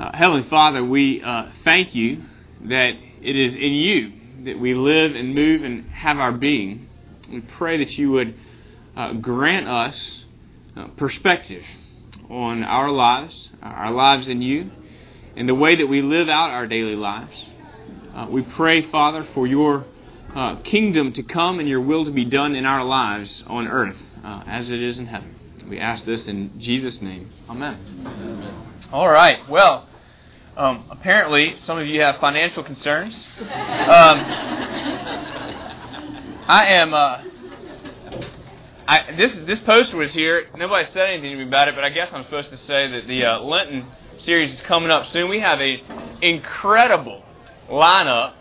[0.00, 2.22] Uh, Heavenly Father, we uh, thank you
[2.62, 6.88] that it is in you that we live and move and have our being.
[7.30, 8.34] We pray that you would
[8.96, 10.24] uh, grant us
[10.74, 11.62] uh, perspective
[12.30, 14.70] on our lives, our lives in you,
[15.36, 17.34] and the way that we live out our daily lives.
[18.14, 19.84] Uh, we pray, Father, for your
[20.34, 23.98] uh, kingdom to come and your will to be done in our lives on earth
[24.24, 25.36] as it is in heaven.
[25.68, 27.30] We ask this in Jesus' name.
[27.50, 27.78] Amen.
[28.06, 28.88] Amen.
[28.92, 29.48] All right.
[29.48, 29.89] Well,
[30.56, 33.14] um, apparently, some of you have financial concerns.
[33.40, 34.18] Um,
[36.48, 36.92] I am.
[36.94, 37.22] Uh,
[38.86, 40.46] I, this this poster was here.
[40.56, 43.02] Nobody said anything to me about it, but I guess I'm supposed to say that
[43.06, 43.86] the uh, Lenten
[44.18, 45.30] series is coming up soon.
[45.30, 45.76] We have a
[46.20, 47.22] incredible
[47.70, 48.34] lineup,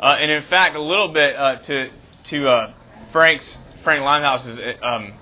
[0.00, 1.90] uh, and in fact, a little bit uh, to
[2.30, 2.72] to uh,
[3.12, 4.58] Frank's Frank Limehouse's.
[4.82, 5.14] Um,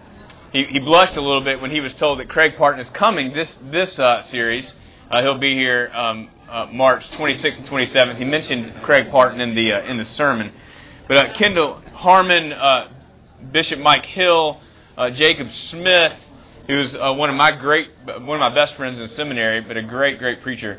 [0.52, 3.34] he, he blushed a little bit when he was told that Craig Parton is coming
[3.34, 4.72] this this uh, series.
[5.10, 8.18] Uh, he'll be here um, uh, March 26th and 27th.
[8.18, 10.52] He mentioned Craig Parton in the uh, in the sermon,
[11.08, 12.88] but uh, Kendall Harmon, uh,
[13.50, 14.60] Bishop Mike Hill,
[14.98, 16.12] uh, Jacob Smith,
[16.66, 20.18] who's one of my great one of my best friends in seminary, but a great
[20.18, 20.78] great preacher.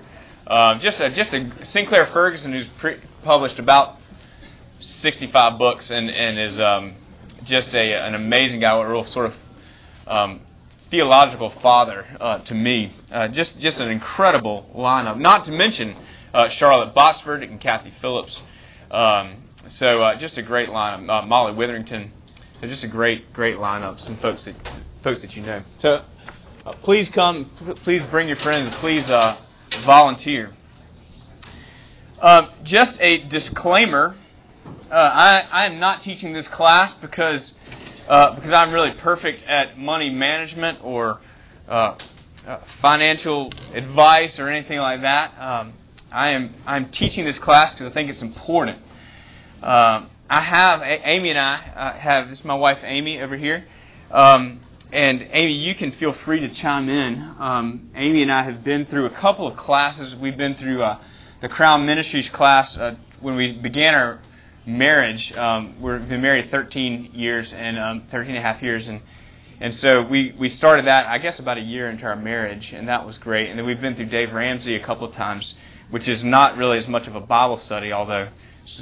[0.79, 3.97] Just a, just a Sinclair Ferguson who's pre- published about
[5.01, 6.95] 65 books and and is um,
[7.45, 9.33] just a an amazing guy, a real sort of
[10.05, 10.41] um,
[10.91, 12.93] theological father uh, to me.
[13.11, 15.19] Uh, just just an incredible lineup.
[15.19, 15.95] Not to mention
[16.33, 18.37] uh, Charlotte Botsford and Kathy Phillips.
[18.91, 21.07] Um, so uh, just a great lineup.
[21.09, 22.11] Uh, Molly Witherington.
[22.61, 24.03] So just a great great lineup.
[24.03, 24.55] Some folks that
[25.03, 25.63] folks that you know.
[25.79, 25.89] So
[26.65, 27.51] uh, please come.
[27.83, 28.73] Please bring your friends.
[28.79, 29.05] Please
[29.85, 30.53] volunteer.
[32.63, 34.15] just a disclaimer.
[34.91, 37.53] I, I am not teaching this class because
[38.09, 41.21] uh, because I'm really perfect at money management or
[41.67, 41.95] uh,
[42.47, 45.39] uh, financial advice or anything like that.
[45.39, 45.73] Um,
[46.11, 48.79] I am I'm teaching this class because I think it's important.
[49.61, 53.65] Um, I have Amy and I uh, have this is my wife Amy over here,
[54.09, 57.35] um, and Amy, you can feel free to chime in.
[57.37, 60.15] Um, Amy and I have been through a couple of classes.
[60.19, 60.99] We've been through uh,
[61.43, 64.19] the Crown Ministries class uh, when we began our
[64.77, 65.31] marriage.
[65.35, 69.01] Um, we've been married 13 years and um, 13 and a half years, and
[69.61, 72.87] and so we we started that I guess about a year into our marriage, and
[72.87, 73.49] that was great.
[73.49, 75.53] And then we've been through Dave Ramsey a couple of times,
[75.89, 78.29] which is not really as much of a Bible study, although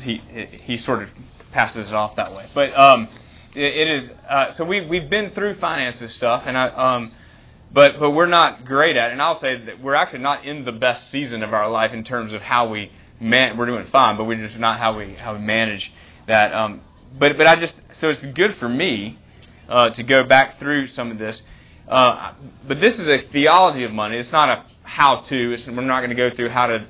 [0.01, 0.21] he
[0.65, 1.09] he sort of
[1.51, 2.49] passes it off that way.
[2.53, 3.07] But um,
[3.55, 7.13] it, it is uh, so we we've been through finances stuff, and I um.
[7.69, 10.63] But but we're not great at it, and I'll say that we're actually not in
[10.63, 14.17] the best season of our life in terms of how we man, we're doing fine,
[14.17, 15.91] but we're just not how we how we manage
[16.27, 16.53] that.
[16.53, 16.81] Um,
[17.19, 19.17] but but I just so it's good for me
[19.69, 21.41] uh, to go back through some of this.
[21.87, 22.33] Uh,
[22.67, 24.17] but this is a theology of money.
[24.17, 25.53] It's not a how-to.
[25.53, 26.85] It's, we're not going to go through how to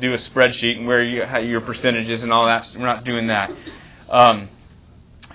[0.00, 2.66] do a spreadsheet and where you, how your percentages and all that.
[2.74, 3.50] We're not doing that.
[4.10, 4.48] Um,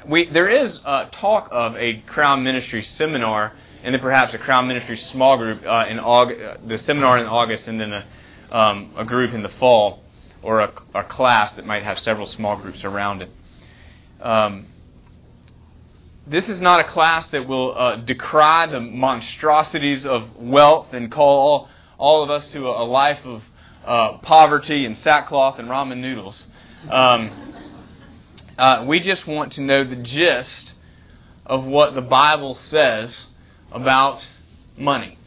[0.08, 4.68] we there is uh, talk of a Crown Ministry seminar and then perhaps a Crown
[4.68, 8.94] Ministry small group uh, in August, uh, the seminar in August, and then a, um,
[8.98, 10.02] a group in the fall
[10.42, 13.30] or a, a, class that might have several small groups around it.
[14.22, 14.68] Um,
[16.28, 21.40] this is not a class that will uh, decry the monstrosities of wealth and call
[21.40, 23.42] all, all of us to a, a life of
[23.86, 26.44] uh, poverty and sackcloth and ramen noodles.
[26.90, 27.50] Um,
[28.58, 30.74] uh, we just want to know the gist
[31.46, 33.26] of what the Bible says
[33.72, 34.20] about
[34.78, 35.18] money.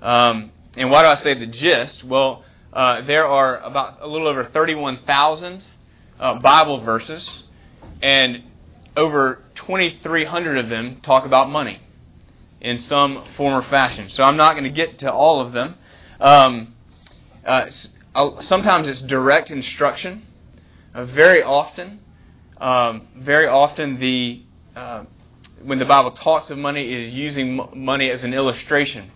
[0.00, 2.04] Um, and why do I say the gist?
[2.04, 2.44] Well,
[2.76, 5.62] uh, there are about a little over 31,000
[6.20, 7.26] uh, Bible verses,
[8.02, 8.44] and
[8.94, 11.80] over 2,300 of them talk about money
[12.60, 14.10] in some form or fashion.
[14.10, 15.76] So I'm not going to get to all of them.
[16.20, 16.74] Um,
[17.46, 17.64] uh,
[18.42, 20.26] sometimes it's direct instruction.
[20.94, 22.00] Uh, very often,
[22.58, 24.42] um, very often the
[24.78, 25.04] uh,
[25.64, 29.10] when the Bible talks of money, it is using money as an illustration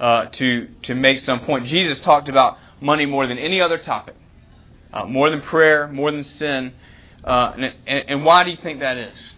[0.00, 1.66] uh, to to make some point.
[1.66, 4.14] Jesus talked about money more than any other topic,
[4.92, 6.72] uh, more than prayer, more than sin.
[7.24, 7.52] Uh,
[7.86, 9.32] and, and, why do you think that is?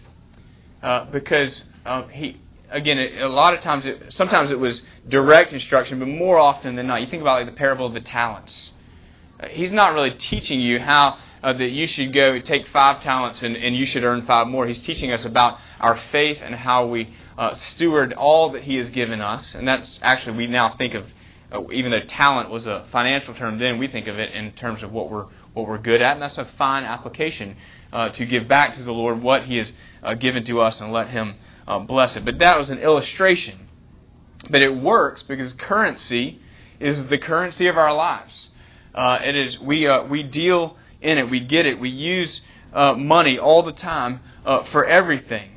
[0.83, 2.39] Uh, because uh, he,
[2.69, 6.87] again, a lot of times, it, sometimes it was direct instruction, but more often than
[6.87, 8.71] not, you think about like the parable of the talents.
[9.39, 13.41] Uh, he's not really teaching you how uh, that you should go take five talents
[13.41, 14.67] and, and you should earn five more.
[14.67, 17.15] He's teaching us about our faith and how we
[17.75, 21.07] steward all that He has given us, and that's actually we now think of uh,
[21.71, 24.91] even though talent was a financial term then, we think of it in terms of
[24.91, 27.57] what we're what we're good at, and that's a fine application
[27.91, 29.71] uh, to give back to the Lord what He has
[30.01, 31.35] uh, given to us and let Him
[31.67, 32.23] uh, bless it.
[32.23, 33.67] But that was an illustration.
[34.49, 36.39] But it works because currency
[36.79, 38.49] is the currency of our lives.
[38.95, 42.41] Uh, it is we uh, we deal in it, we get it, we use
[42.73, 44.21] uh, money all the time
[44.71, 45.49] for everything,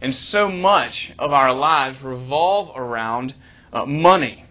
[0.00, 3.34] and so much of our lives revolve around
[3.86, 4.44] money,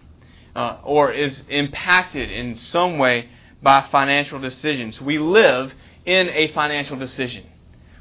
[0.57, 3.29] uh, or is impacted in some way
[3.61, 4.99] by financial decisions.
[4.99, 5.71] We live
[6.03, 7.45] in a financial decision.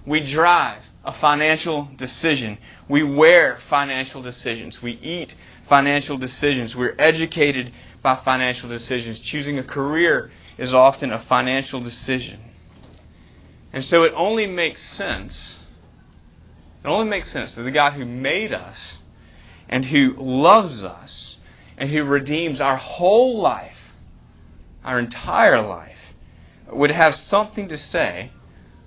[0.06, 2.56] We drive a financial decision.
[2.88, 4.81] We wear financial decisions.
[4.82, 5.35] We eat
[5.69, 6.75] financial decisions.
[6.75, 7.73] We're educated
[8.03, 9.19] by financial decisions.
[9.19, 12.41] Choosing a career is often a financial decision.
[13.73, 15.56] And so it only makes sense,
[16.82, 18.76] it only makes sense that the God who made us
[19.69, 21.37] and who loves us
[21.78, 23.76] and who redeems our whole life,
[24.84, 25.96] our entire life,
[26.73, 28.31] would have something to say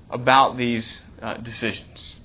[0.10, 2.16] about these uh, decisions.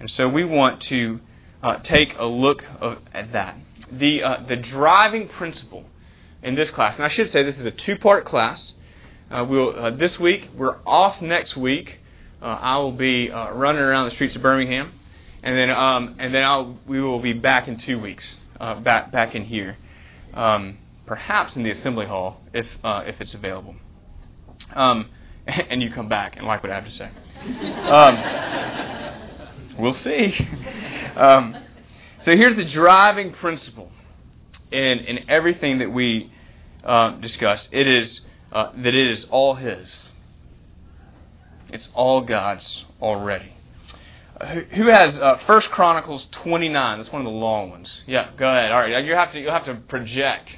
[0.00, 1.20] And so we want to
[1.62, 3.56] uh, take a look of, at that.
[3.92, 5.84] The, uh, the driving principle
[6.42, 8.72] in this class, and I should say this is a two part class.
[9.30, 11.98] Uh, we'll, uh, this week, we're off next week.
[12.40, 14.92] Uh, I will be running around the streets of Birmingham.
[15.42, 19.34] And then, um, and then I'll, we will be back in two weeks, back, back
[19.34, 19.76] in here.
[20.34, 23.76] Um, perhaps in the assembly hall if, if it's available.
[24.74, 25.10] Um,
[25.46, 27.10] and you come back and like what I have to say.
[27.90, 28.18] Um,
[29.78, 30.34] we'll see.
[31.12, 31.54] Um,
[32.24, 33.90] so here's the driving principle
[34.70, 36.32] in, in everything that we
[36.84, 37.68] uh, discuss.
[37.70, 40.06] It is uh, that it is all His.
[41.68, 43.52] It's all God's already.
[44.40, 46.98] Uh, who has uh, First Chronicles 29?
[46.98, 47.90] That's one of the long ones.
[48.06, 48.72] Yeah, go ahead.
[48.72, 50.50] All right, you have to you have to project.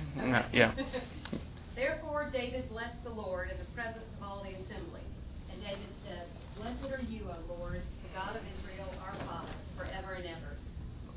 [0.52, 0.74] Yeah.
[1.74, 5.02] Therefore, David blessed the Lord in the presence of all the assembly.
[5.50, 6.22] And David said,
[6.56, 10.54] Blessed are you, O Lord, the God of Israel, our Father, forever and ever.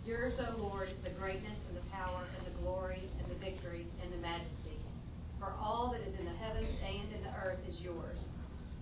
[0.04, 3.86] Yours, O Lord, is the greatness and the power and the glory and the victory
[4.02, 4.82] and the majesty.
[5.38, 8.18] For all that is in the heavens and in the earth is yours.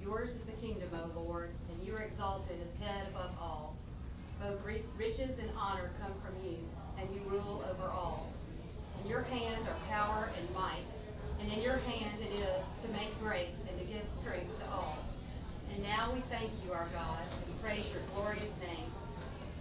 [0.05, 3.75] Yours is the kingdom, O Lord, and you are exalted as head above all.
[4.39, 6.57] Both riches and honor come from you,
[7.01, 8.29] and you rule over all.
[9.01, 10.85] In your hand are power and might
[11.39, 14.97] and in your hand it is to make great and to give strength to all.
[15.71, 18.89] And now we thank you, our God, and praise your glorious name.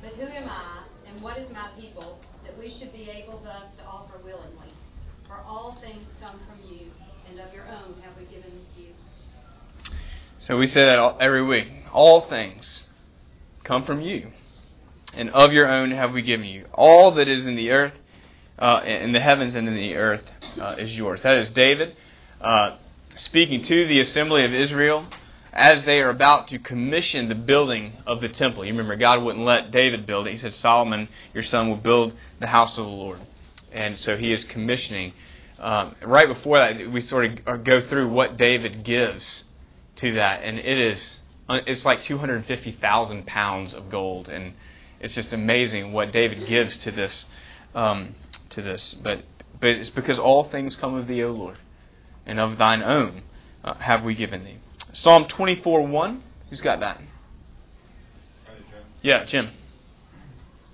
[0.02, 3.68] But who am I, and what is my people, that we should be able thus
[3.78, 4.72] to offer willingly?
[5.26, 6.88] For all things come from you,
[7.28, 8.92] and of your own have we given you.
[10.46, 11.68] So we say that every week.
[11.92, 12.82] All things
[13.64, 14.30] come from you,
[15.14, 16.66] and of your own have we given you.
[16.74, 17.94] All that is in the earth
[18.58, 20.22] uh, in the heavens and in the earth
[20.60, 21.20] uh, is yours.
[21.22, 21.96] That is David
[22.40, 22.76] uh,
[23.16, 25.08] speaking to the assembly of Israel
[25.52, 28.64] as they are about to commission the building of the temple.
[28.64, 30.32] You remember, God wouldn't let David build it.
[30.32, 33.20] He said, Solomon, your son, will build the house of the Lord.
[33.72, 35.12] And so he is commissioning.
[35.58, 39.44] Um, right before that, we sort of go through what David gives
[39.96, 40.42] to that.
[40.42, 41.00] And it is,
[41.48, 44.28] it's like 250,000 pounds of gold.
[44.28, 44.54] And
[45.00, 47.24] it's just amazing what David gives to this
[47.74, 48.14] um,
[48.50, 49.24] to this, but
[49.60, 51.58] but it's because all things come of thee, O Lord,
[52.26, 53.22] and of thine own
[53.62, 54.58] uh, have we given thee.
[54.92, 56.20] Psalm 24:1.
[56.50, 57.00] Who's got that?
[59.02, 59.50] Yeah, Jim.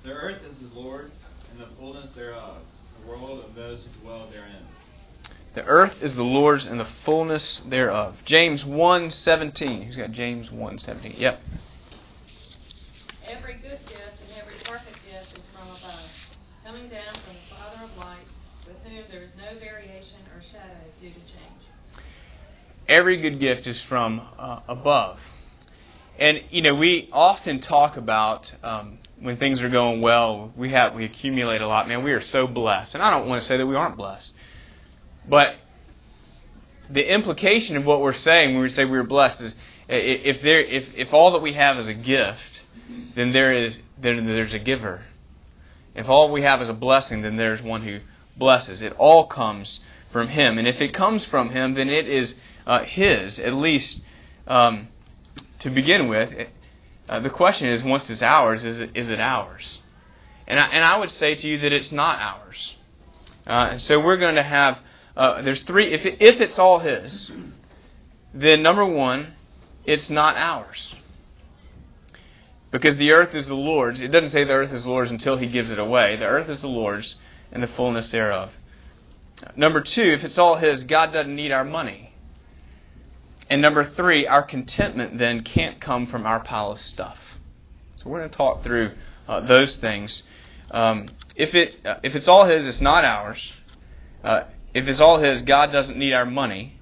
[0.05, 1.15] The earth is the Lord's,
[1.51, 2.59] and the fullness thereof,
[3.01, 4.63] the world of those who dwell therein.
[5.55, 8.17] The earth is the Lord's and the fullness thereof.
[8.25, 9.83] James 1:17.
[9.83, 11.19] Who's got James 1:17?
[11.19, 11.41] Yep.
[13.27, 16.11] Every good gift and every perfect gift is from above,
[16.65, 18.27] coming down from the Father of light,
[18.67, 21.63] with whom there is no variation or shadow due to change.
[22.89, 25.19] Every good gift is from uh, above.
[26.21, 30.95] And you know, we often talk about um, when things are going well, we have
[30.95, 31.89] we accumulate a lot.
[31.89, 34.31] Man, we are so blessed, and I don't want to say that we aren't blessed,
[35.31, 35.55] but
[36.93, 39.55] the implication of what we're saying when we say we're blessed is
[39.89, 42.61] if there if if all that we have is a gift,
[43.17, 45.05] then there is then there's a giver.
[45.95, 48.01] If all we have is a blessing, then there's one who
[48.37, 48.81] blesses.
[48.81, 49.81] It all comes
[50.13, 50.59] from Him.
[50.59, 52.35] And if it comes from Him, then it is
[52.67, 54.01] uh, His, at least
[54.47, 54.89] um,
[55.61, 56.31] to begin with.
[57.09, 59.79] Uh, the question is, once it's ours, is it, is it ours?
[60.47, 62.73] And I, and I would say to you that it's not ours.
[63.47, 64.79] Uh, so we're going to have,
[65.21, 67.31] uh, there's three, if, it, if it's all His,
[68.33, 69.35] then number one,
[69.85, 70.95] it's not ours.
[72.73, 74.01] Because the earth is the Lord's.
[74.01, 76.17] It doesn't say the earth is the Lord's until He gives it away.
[76.19, 77.17] The earth is the Lord's
[77.53, 78.49] and the fullness thereof.
[79.57, 82.15] Number two, if it's all His, God doesn't need our money.
[83.51, 87.19] And number three, our contentment then can't come from our pile of stuff.
[87.99, 88.93] So we're going to talk through
[89.29, 90.23] uh, those things.
[90.71, 93.39] Um, if it uh, if it's all His, it's not ours.
[94.25, 96.81] Uh, if it's all His, God doesn't need our money.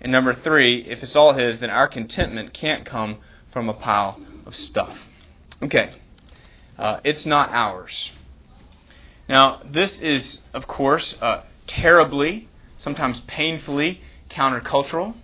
[0.00, 3.18] And number three, if it's all His, then our contentment can't come
[3.52, 4.96] from a pile of stuff.
[5.62, 5.94] Okay.
[6.78, 8.10] Uh, it's not ours.
[9.28, 12.48] Now, this is, of course, uh, terribly,
[12.80, 14.00] sometimes painfully
[14.30, 15.14] countercultural.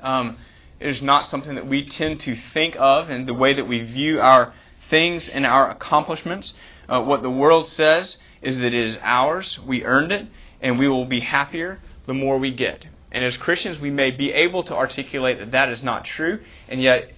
[0.00, 0.36] Um,
[0.80, 3.80] it is not something that we tend to think of in the way that we
[3.80, 4.52] view our
[4.90, 6.52] things and our accomplishments.
[6.88, 10.26] Uh, what the world says is that it is ours, we earned it,
[10.64, 12.84] and we will be happier the more we get.
[13.12, 16.82] And as Christians, we may be able to articulate that that is not true, and
[16.82, 17.12] yet,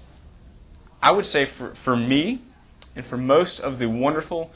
[1.00, 2.42] I would say for, for me,
[2.94, 4.50] and for most of the wonderful,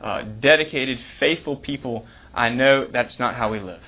[0.00, 3.82] uh, dedicated, faithful people I know, that's not how we live.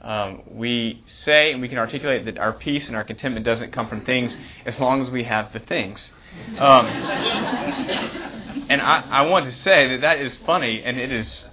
[0.00, 3.88] Um, we say and we can articulate that our peace and our contentment doesn't come
[3.88, 6.10] from things as long as we have the things.
[6.58, 6.86] Um,
[8.68, 11.46] and I, I want to say that that is funny and it is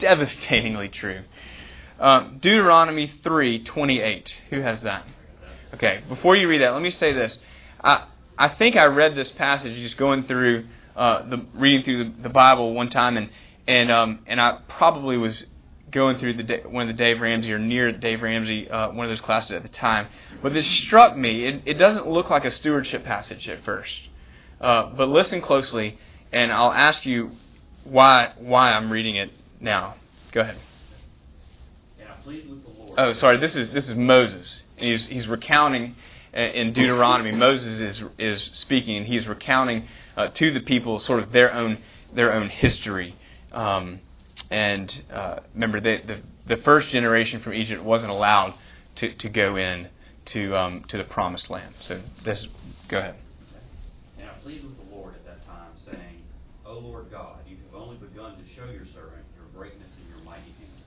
[0.00, 1.22] devastatingly true.
[2.00, 4.28] Um, Deuteronomy 3:28.
[4.50, 5.04] Who has that?
[5.74, 6.02] Okay.
[6.08, 7.38] Before you read that, let me say this.
[7.82, 8.06] I
[8.38, 12.28] I think I read this passage just going through uh, the reading through the, the
[12.28, 13.30] Bible one time, and
[13.66, 15.44] and um, and I probably was
[15.90, 19.10] going through the one of the Dave Ramsey or near Dave Ramsey uh, one of
[19.10, 20.08] those classes at the time.
[20.42, 21.46] But this struck me.
[21.46, 23.90] It, it doesn't look like a stewardship passage at first,
[24.60, 25.98] uh, but listen closely,
[26.32, 27.32] and I'll ask you
[27.84, 29.96] why why I'm reading it now.
[30.32, 30.58] Go ahead.
[32.98, 33.40] Oh, sorry.
[33.40, 34.62] This is this is Moses.
[34.76, 35.96] He's he's recounting
[36.36, 37.32] uh, in Deuteronomy.
[37.36, 41.78] Moses is is speaking, and he's recounting uh, to the people sort of their own
[42.14, 43.14] their own history.
[43.52, 44.00] Um,
[44.50, 48.54] and uh, remember, they, the the first generation from Egypt wasn't allowed
[48.96, 49.88] to, to go in
[50.32, 51.74] to um, to the promised land.
[51.86, 52.46] So this,
[52.90, 53.16] go ahead.
[54.18, 56.22] And I pleaded with the Lord at that time, saying,
[56.66, 60.24] "O Lord God, you have only begun to show your servant your greatness and your
[60.24, 60.82] mighty hand.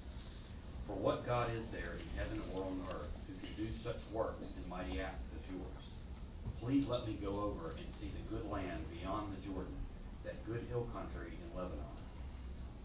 [0.87, 4.45] For what God is there in heaven or on earth who can do such works
[4.45, 5.83] and mighty acts as yours?
[6.61, 9.73] Please let me go over and see the good land beyond the Jordan,
[10.23, 11.97] that good hill country in Lebanon."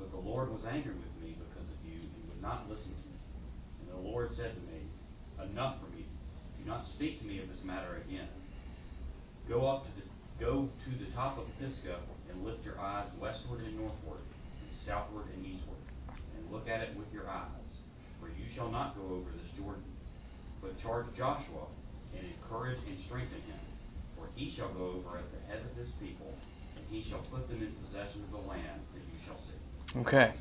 [0.01, 3.05] But the Lord was angry with me because of you and would not listen to
[3.05, 3.17] me.
[3.81, 4.89] And the Lord said to me,
[5.53, 6.07] Enough for me.
[6.59, 8.29] Do not speak to me of this matter again.
[9.49, 10.07] Go up to the
[10.41, 14.21] go to the top of Pisgah and lift your eyes westward and northward,
[14.61, 17.66] and southward and eastward, and look at it with your eyes.
[18.47, 19.83] You shall not go over this Jordan.
[20.63, 21.67] But charge Joshua,
[22.17, 23.61] and encourage and strengthen him,
[24.17, 26.33] for he shall go over at the head of his people,
[26.77, 29.99] and he shall put them in possession of the land that you shall see.
[30.01, 30.35] Okay.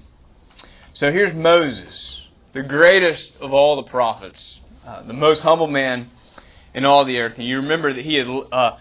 [0.94, 2.22] So here's Moses,
[2.54, 6.10] the greatest of all the prophets, uh, the most humble man
[6.74, 7.34] in all the earth.
[7.38, 8.78] And you remember that he had uh,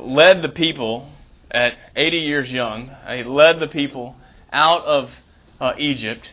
[0.00, 1.10] led the people
[1.50, 2.90] at 80 years young.
[3.08, 4.16] He led the people
[4.52, 5.08] out of
[5.60, 6.26] uh, Egypt,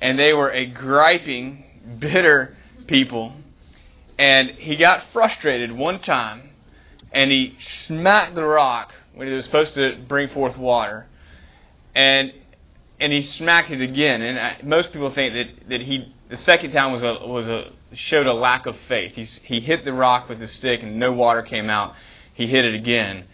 [0.00, 1.64] and they were a griping,
[1.98, 3.34] bitter people.
[4.18, 6.50] And he got frustrated one time,
[7.12, 11.06] and he smacked the rock when he was supposed to bring forth water.
[11.94, 12.32] And
[13.00, 14.22] and he smacked it again.
[14.22, 17.70] And I, most people think that, that he the second time was a was a
[17.94, 19.12] showed a lack of faith.
[19.14, 21.94] He he hit the rock with his stick and no water came out.
[22.34, 23.24] He hit it again,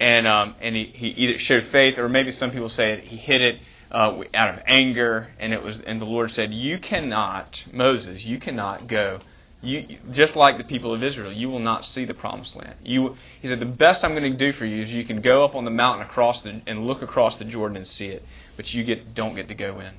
[0.00, 3.40] and um, and he, he either showed faith or maybe some people say he hit
[3.40, 3.56] it
[3.96, 5.28] uh, out of anger.
[5.38, 9.20] And it was and the Lord said, "You cannot, Moses, you cannot go."
[9.62, 12.76] You, just like the people of Israel, you will not see the promised land.
[12.84, 15.44] You, he said, the best I'm going to do for you is you can go
[15.44, 18.22] up on the mountain across the, and look across the Jordan and see it
[18.56, 19.92] but you get don't get to go in.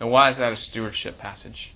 [0.00, 1.72] Now, why is that a stewardship passage?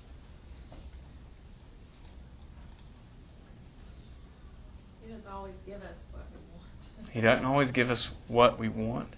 [5.02, 7.12] He doesn't always give us what we want.
[7.12, 9.08] He doesn't always give us what we want.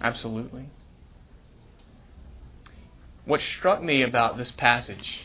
[0.00, 0.66] Absolutely.
[3.24, 5.22] What struck me about this passage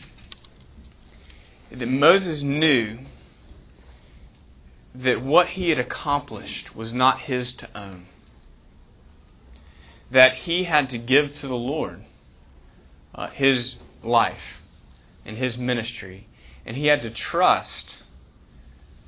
[1.70, 2.98] is that Moses knew
[4.94, 8.06] that what he had accomplished was not his to own
[10.10, 12.04] that he had to give to the Lord
[13.14, 14.58] uh, his life
[15.24, 16.26] and his ministry,
[16.66, 17.96] and he had to trust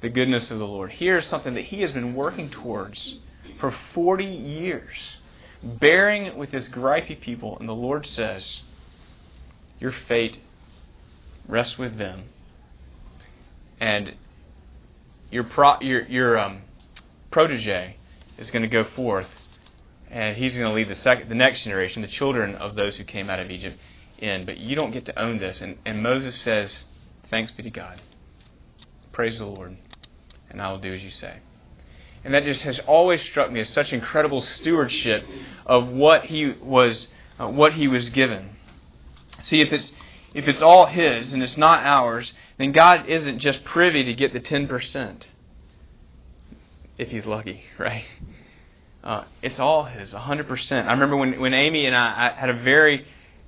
[0.00, 0.92] the goodness of the Lord.
[0.92, 3.16] Here's something that he has been working towards
[3.60, 4.90] for 40 years,
[5.62, 8.60] bearing with his gripey people, and the Lord says,
[9.78, 10.38] Your fate
[11.48, 12.24] rests with them.
[13.80, 14.14] And
[15.30, 16.62] your, pro, your, your um,
[17.30, 17.96] protege
[18.38, 19.26] is going to go forth
[20.12, 23.04] and he's going to lead the second, the next generation, the children of those who
[23.04, 23.78] came out of Egypt,
[24.18, 24.44] in.
[24.44, 25.58] But you don't get to own this.
[25.60, 26.84] And, and Moses says,
[27.30, 28.00] "Thanks be to God.
[29.10, 29.78] Praise the Lord,
[30.50, 31.38] and I will do as you say."
[32.24, 35.24] And that just has always struck me as such incredible stewardship
[35.66, 38.50] of what he was, uh, what he was given.
[39.42, 39.90] See, if it's
[40.34, 44.32] if it's all His and it's not ours, then God isn't just privy to get
[44.32, 45.26] the ten percent.
[46.98, 48.04] If He's lucky, right?
[49.02, 50.88] Uh, it's all His, hundred percent.
[50.88, 53.04] I remember when when Amy and I, I had a very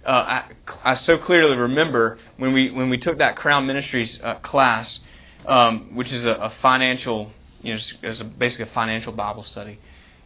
[0.06, 0.50] uh, I,
[0.84, 4.98] I so clearly remember when we when we took that Crown Ministries uh, class,
[5.46, 7.30] um, which is a, a financial,
[7.64, 9.78] you know, it's a, basically a financial Bible study,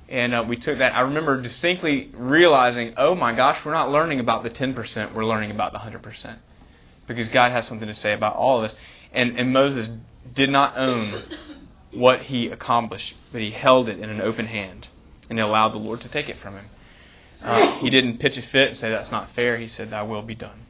[0.08, 0.94] and uh, we took that.
[0.94, 5.26] I remember distinctly realizing, oh my gosh, we're not learning about the ten percent, we're
[5.26, 6.38] learning about the hundred percent,
[7.06, 8.78] because God has something to say about all of this.
[9.12, 9.88] And and Moses
[10.34, 11.24] did not own
[11.92, 14.86] what he accomplished, but he held it in an open hand,
[15.28, 16.66] and he allowed the Lord to take it from him.
[17.42, 19.58] Uh, he didn't pitch a fit and say, That's not fair.
[19.58, 20.66] He said, Thy will be done.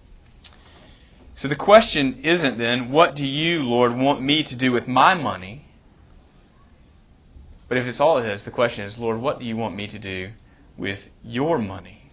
[1.40, 5.14] So the question isn't then, What do you, Lord, want me to do with my
[5.14, 5.64] money?
[7.68, 9.86] But if it's all it is, the question is, Lord, what do you want me
[9.88, 10.30] to do
[10.76, 12.10] with your money?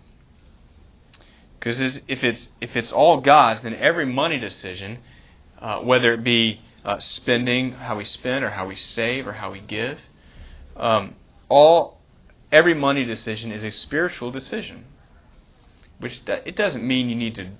[1.57, 4.99] Because if it's if it's all God's, then every money decision,
[5.59, 9.51] uh, whether it be uh, spending, how we spend, or how we save, or how
[9.51, 9.97] we give,
[10.75, 11.15] um,
[11.49, 12.01] all
[12.51, 14.85] every money decision is a spiritual decision.
[15.99, 17.51] Which it doesn't mean you need to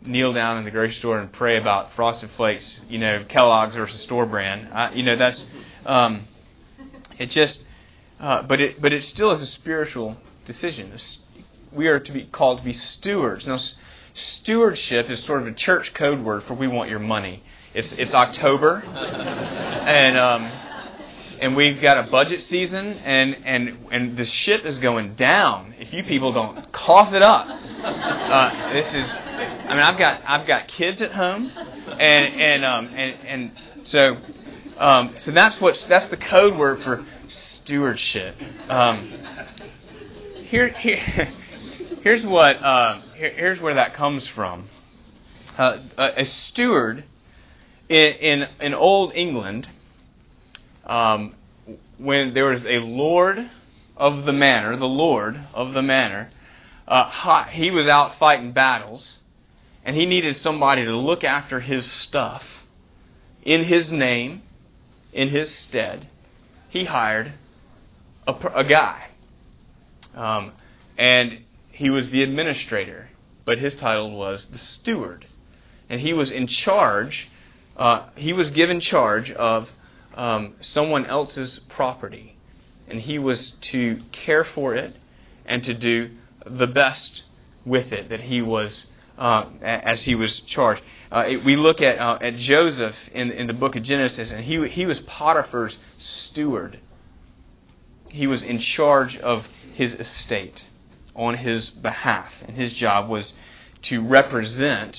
[0.00, 4.02] kneel down in the grocery store and pray about Frosted Flakes, you know, Kellogg's versus
[4.04, 4.72] store brand.
[4.72, 5.44] I, you know, that's
[5.84, 6.26] um,
[7.20, 7.30] it.
[7.30, 7.60] Just,
[8.18, 10.98] uh, but it but it still is a spiritual decision.
[11.72, 13.46] We are to be called to be stewards.
[13.46, 13.58] Now,
[14.42, 17.42] stewardship is sort of a church code word for we want your money.
[17.74, 20.42] It's it's October, and um,
[21.40, 25.74] and we've got a budget season, and and and the ship is going down.
[25.78, 29.08] If you people don't cough it up, uh, this is.
[29.08, 33.52] I mean, I've got I've got kids at home, and and um and and
[33.86, 34.16] so
[34.80, 37.06] um so that's what that's the code word for
[37.62, 38.34] stewardship.
[38.68, 39.12] Um,
[40.48, 40.96] here here
[42.02, 44.68] here's what uh, here, here's where that comes from.
[45.56, 47.04] Uh, a steward
[47.88, 49.68] in, in in old England
[50.86, 51.34] um,
[51.98, 53.38] when there was a lord
[53.96, 56.30] of the manor, the lord of the manor,
[56.88, 59.18] uh, he was out fighting battles,
[59.84, 62.42] and he needed somebody to look after his stuff
[63.42, 64.42] in his name,
[65.12, 66.08] in his stead.
[66.68, 67.32] He hired
[68.26, 69.08] a, a guy,
[70.14, 70.52] um,
[70.96, 71.40] and
[71.72, 73.10] he was the administrator,
[73.44, 75.26] but his title was the steward,
[75.88, 77.28] and he was in charge.
[77.76, 79.68] Uh, he was given charge of
[80.14, 82.36] um, someone else's property,
[82.88, 84.96] and he was to care for it
[85.46, 86.10] and to do
[86.46, 87.22] the best
[87.64, 88.86] with it that he was
[89.20, 90.80] uh, as he was charged.
[91.12, 94.44] Uh, it, we look at uh, at Joseph in in the book of Genesis, and
[94.44, 96.80] he he was Potiphar's steward.
[98.08, 100.62] He was in charge of his estate
[101.14, 103.34] on his behalf, and his job was
[103.82, 104.96] to represent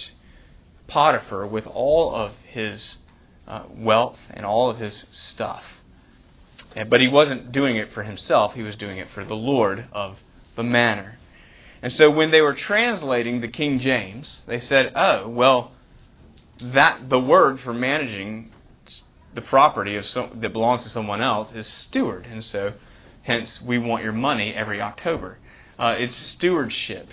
[0.88, 2.98] Potiphar with all of his
[3.48, 5.64] uh, wealth and all of his stuff.
[6.90, 10.18] But he wasn't doing it for himself, he was doing it for the Lord of
[10.56, 11.18] the manor.
[11.82, 15.72] And so when they were translating the King James, they said, "Oh, well,
[16.62, 18.52] that the word for managing
[19.34, 22.74] the property of some, that belongs to someone else is steward, and so
[23.24, 25.38] hence we want your money every October.
[25.80, 27.08] Uh, it's stewardship,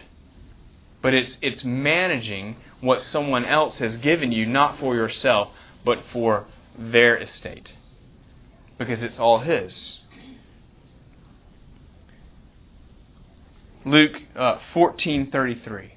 [1.02, 5.48] but it's it's managing what someone else has given you, not for yourself,
[5.84, 6.46] but for
[6.78, 7.70] their estate.
[8.78, 10.00] Because it's all his.
[13.84, 15.90] Luke uh, 14:33.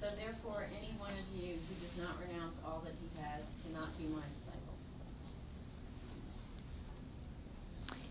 [0.00, 3.96] So therefore, any one of you who does not renounce all that he has cannot
[3.96, 4.74] be my disciple.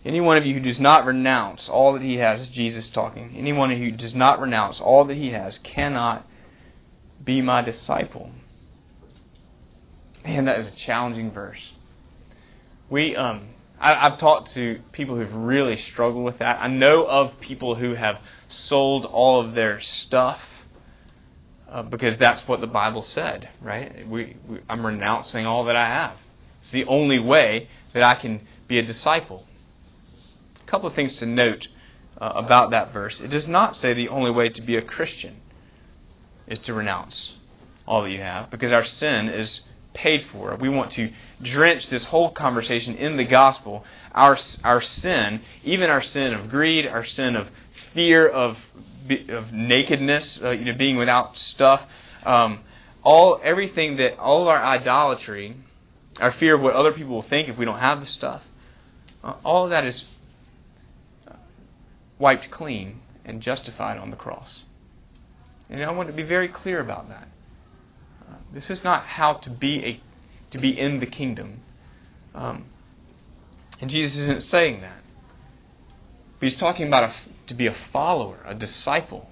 [0.06, 3.36] Any one of you who does not renounce all that he has, Jesus talking.
[3.38, 6.26] Any one of you who does not renounce all that he has cannot
[7.24, 8.32] be my disciple.
[10.24, 11.74] Man, that is a challenging verse.
[12.90, 16.60] We, um, I, have talked to people who've really struggled with that.
[16.62, 18.18] I know of people who have
[18.50, 20.40] sold all of their stuff
[21.72, 24.08] uh, because that's what the Bible said, right?
[24.08, 26.18] We, we, I'm renouncing all that I have.
[26.62, 29.46] It's the only way that I can be a disciple.
[30.66, 31.68] A couple of things to note
[32.20, 33.20] uh, about that verse.
[33.24, 35.38] It does not say the only way to be a Christian
[36.48, 37.34] is to renounce
[37.88, 39.62] all that you have, because our sin is
[39.94, 40.56] paid for.
[40.60, 43.84] We want to drench this whole conversation in the gospel.
[44.14, 47.48] Our, our sin, even our sin of greed, our sin of
[47.94, 48.56] fear of,
[49.30, 51.82] of nakedness, uh, you know, being without stuff,
[52.26, 52.64] um,
[53.04, 55.56] all everything that all of our idolatry,
[56.20, 58.42] our fear of what other people will think if we don't have the stuff,
[59.24, 60.04] uh, all of that is
[62.18, 64.64] wiped clean and justified on the cross.
[65.70, 67.28] And I want to be very clear about that.
[68.54, 71.62] This is not how to be a to be in the kingdom.
[72.34, 72.66] Um,
[73.80, 75.02] and Jesus isn't saying that.
[76.40, 77.14] But he's talking about a,
[77.48, 79.30] to be a follower, a disciple,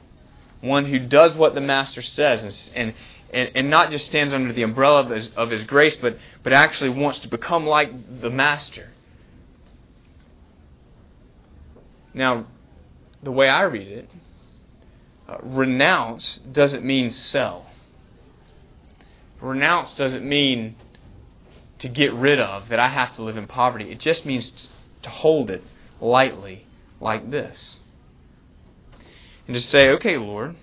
[0.62, 2.94] one who does what the master says and, and
[3.32, 6.54] and, and not just stands under the umbrella of his, of his grace, but, but
[6.54, 8.90] actually wants to become like the master.
[12.14, 12.48] Now,
[13.22, 14.10] the way I read it,
[15.28, 17.67] uh, renounce doesn't mean sell.
[19.42, 20.76] Renounce doesn't mean
[21.80, 23.92] to get rid of, that I have to live in poverty.
[23.92, 24.52] It just means
[25.04, 25.62] to hold it
[26.02, 26.66] lightly,
[27.00, 27.78] like this.
[29.48, 30.56] And to say, okay, Lord,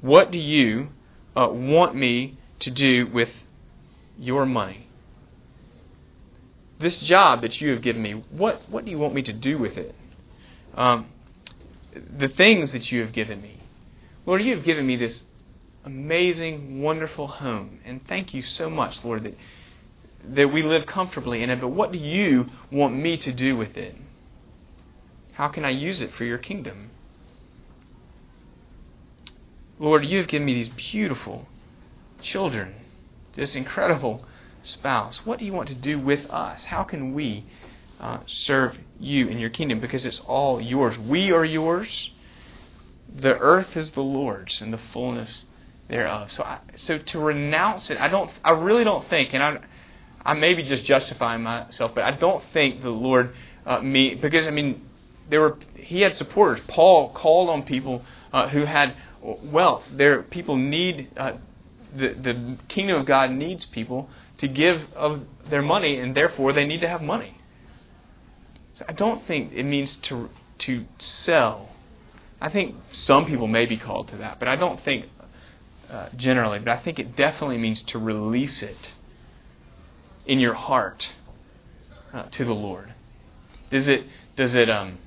[0.00, 0.88] what do you
[1.36, 3.30] uh, want me to do with
[4.18, 4.86] your money?
[6.80, 9.58] This job that you have given me, what, what do you want me to do
[9.58, 9.94] with it?
[10.74, 11.06] Um,
[11.94, 13.62] the things that you have given me.
[14.26, 15.22] Lord, you have given me this
[15.84, 17.80] amazing, wonderful home.
[17.84, 19.34] And thank you so much, Lord, that,
[20.34, 21.60] that we live comfortably in it.
[21.60, 23.94] But what do you want me to do with it?
[25.32, 26.90] How can I use it for your kingdom?
[29.78, 31.46] Lord, you have given me these beautiful
[32.20, 32.74] children,
[33.36, 34.24] this incredible
[34.64, 35.20] spouse.
[35.24, 36.62] What do you want to do with us?
[36.66, 37.44] How can we
[38.00, 39.80] uh, serve you in your kingdom?
[39.80, 40.96] Because it's all yours.
[40.98, 42.10] We are yours.
[43.14, 45.44] The earth is the Lord's and the fullness
[45.88, 46.28] thereof.
[46.30, 48.30] So, I, so to renounce it, I don't.
[48.44, 49.58] I really don't think, and I,
[50.24, 53.34] I may be just justifying myself, but I don't think the Lord
[53.66, 54.82] uh, me because I mean
[55.30, 56.60] there were he had supporters.
[56.68, 59.82] Paul called on people uh, who had wealth.
[59.96, 61.32] There, people need uh,
[61.96, 66.66] the the kingdom of God needs people to give of their money, and therefore they
[66.66, 67.36] need to have money.
[68.78, 70.28] So I don't think it means to
[70.66, 71.70] to sell.
[72.40, 75.06] I think some people may be called to that, but I don't think
[75.90, 76.58] uh, generally.
[76.58, 78.92] But I think it definitely means to release it
[80.26, 81.04] in your heart
[82.12, 82.94] uh, to the Lord.
[83.70, 84.04] Does it
[84.36, 84.98] does it um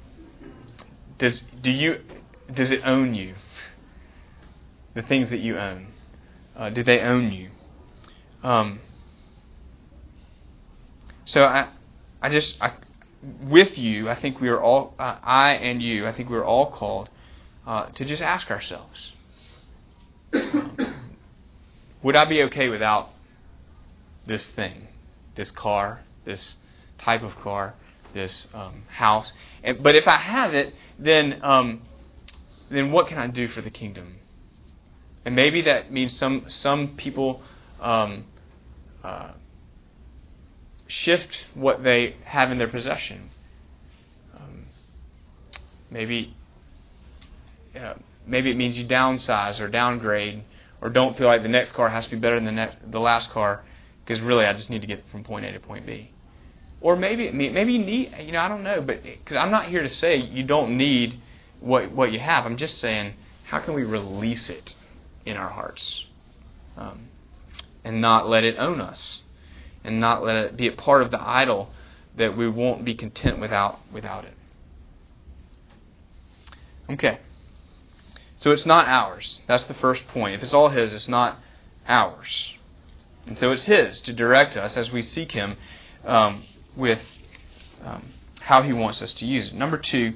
[1.19, 2.01] does do you
[2.53, 3.35] does it own you?
[4.93, 5.87] the things that you own?
[6.55, 7.49] Uh, do they own you?
[8.43, 8.79] Um,
[11.25, 11.71] so I,
[12.21, 12.73] I just, I,
[13.43, 16.45] with you, I think we are all, uh, I and you, I think we are
[16.45, 17.09] all called
[17.65, 19.11] uh, to just ask ourselves,
[22.03, 23.09] would I be okay without
[24.27, 24.87] this thing,
[25.35, 26.55] this car, this
[27.03, 27.75] type of car,
[28.13, 29.31] this um, house?
[29.63, 31.81] And, but if I have it, then um,
[32.69, 34.15] then what can I do for the kingdom?
[35.25, 37.41] And maybe that means some some people
[37.79, 38.25] um,
[39.03, 39.31] uh,
[40.87, 43.29] shift what they have in their possession.
[44.35, 44.65] Um,
[45.89, 46.35] maybe
[47.75, 47.93] uh,
[48.31, 50.43] maybe it means you downsize or downgrade
[50.81, 52.99] or don't feel like the next car has to be better than the, next, the
[52.99, 53.63] last car
[54.03, 56.11] because really I just need to get from point A to point B.
[56.79, 59.83] Or maybe maybe you need you know I don't know, but because I'm not here
[59.83, 61.21] to say you don't need
[61.59, 62.45] what what you have.
[62.45, 63.13] I'm just saying
[63.45, 64.71] how can we release it
[65.25, 66.05] in our hearts.
[66.75, 67.09] Um,
[67.83, 69.21] and not let it own us.
[69.83, 71.69] And not let it be a part of the idol
[72.17, 74.33] that we won't be content without without it.
[76.89, 77.19] Okay.
[78.41, 79.39] So it's not ours.
[79.47, 80.35] That's the first point.
[80.35, 81.37] If it's all His, it's not
[81.87, 82.51] ours.
[83.27, 85.57] And so it's His to direct us as we seek Him
[86.05, 86.43] um,
[86.75, 86.99] with
[87.83, 89.53] um, how He wants us to use it.
[89.53, 90.13] Number two,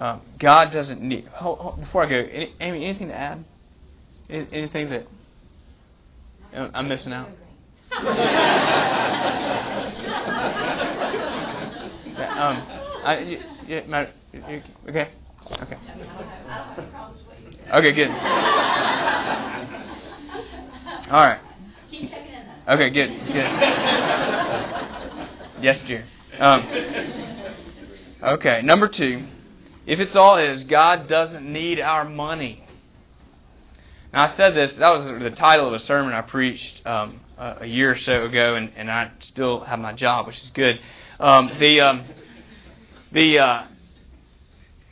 [0.00, 1.26] uh, God doesn't need.
[1.26, 3.44] Hold, hold, before I go, any, Amy, anything to add?
[4.30, 5.06] Anything that
[6.54, 7.28] I'm missing out?
[12.32, 12.56] um,
[13.04, 13.36] I,
[13.66, 14.08] yeah, my,
[14.88, 15.10] okay,
[15.60, 15.76] okay,
[17.72, 18.10] okay, good.
[21.10, 21.40] All right.
[21.90, 22.46] Keep checking in.
[22.68, 23.50] Okay, good, good.
[25.62, 26.04] Yes, dear.
[26.38, 26.62] Um,
[28.34, 29.26] okay, number two.
[29.86, 32.64] If it's all is, God doesn't need our money.
[34.12, 37.66] Now, I said this, that was the title of a sermon I preached um, a
[37.66, 40.78] year or so ago, and, and I still have my job, which is good.
[41.18, 42.04] Um, the um,
[43.12, 43.66] the uh,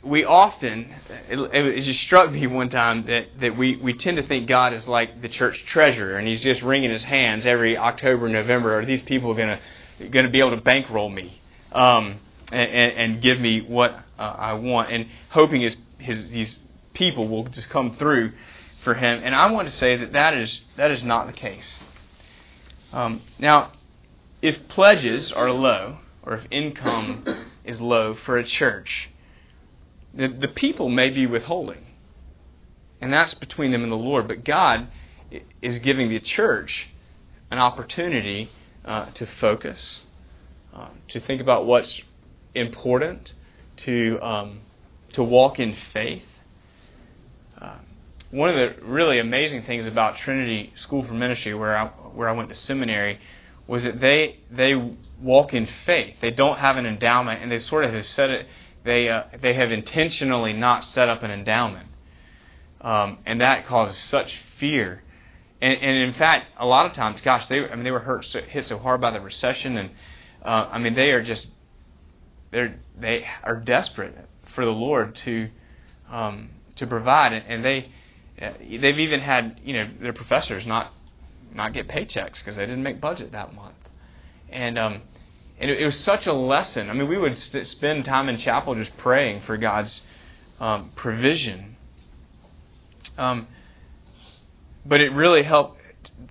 [0.03, 0.93] we often
[1.29, 4.73] it, it just struck me one time that, that we, we tend to think God
[4.73, 8.79] is like the church treasurer, and He's just wringing His hands every October, November.
[8.79, 11.39] Are these people going to going to be able to bankroll me
[11.71, 12.19] um,
[12.51, 16.57] and, and, and give me what uh, I want, and hoping his, his these
[16.93, 18.31] people will just come through
[18.83, 19.21] for him.
[19.23, 21.79] And I want to say that that is, that is not the case.
[22.91, 23.73] Um, now,
[24.41, 29.09] if pledges are low, or if income is low for a church,
[30.13, 31.85] the, the people may be withholding.
[32.99, 34.27] And that's between them and the Lord.
[34.27, 34.87] But God
[35.61, 36.87] is giving the church
[37.49, 38.49] an opportunity
[38.85, 40.05] uh, to focus,
[40.73, 42.01] uh, to think about what's
[42.53, 43.33] important,
[43.85, 44.59] to um,
[45.13, 46.23] to walk in faith.
[47.59, 47.77] Uh,
[48.31, 52.31] one of the really amazing things about Trinity School for Ministry, where I where I
[52.33, 53.19] went to seminary,
[53.67, 54.73] was that they they
[55.21, 56.15] walk in faith.
[56.21, 58.47] They don't have an endowment, and they sort of have set it.
[58.83, 61.87] They uh, they have intentionally not set up an endowment,
[62.81, 64.27] um, and that causes such
[64.59, 65.03] fear.
[65.61, 68.25] And, and in fact, a lot of times, gosh, they I mean they were hurt
[68.25, 69.91] so, hit so hard by the recession, and
[70.43, 71.47] uh, I mean they are just
[72.51, 74.15] they're they are desperate
[74.55, 75.49] for the Lord to
[76.09, 77.91] um, to provide, and they
[78.41, 80.91] uh, they've even had you know their professors not
[81.53, 83.75] not get paychecks because they didn't make budget that month,
[84.49, 85.01] and um,
[85.61, 86.89] and it, it was such a lesson.
[86.89, 90.01] I mean, we would st- spend time in chapel just praying for God's
[90.59, 91.77] um, provision.
[93.17, 93.47] Um,
[94.85, 95.77] but it really helped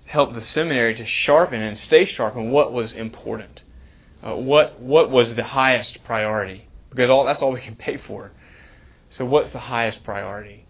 [0.05, 3.61] helped the seminary to sharpen and stay sharp on what was important,
[4.21, 8.31] uh, what what was the highest priority, because all that's all we can pay for.
[9.09, 10.65] So what's the highest priority?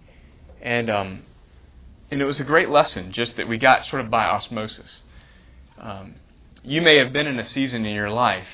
[0.62, 1.24] And um,
[2.12, 5.02] and it was a great lesson, just that we got sort of by osmosis.
[5.80, 6.16] Um,
[6.64, 8.48] you may have been in a season in your life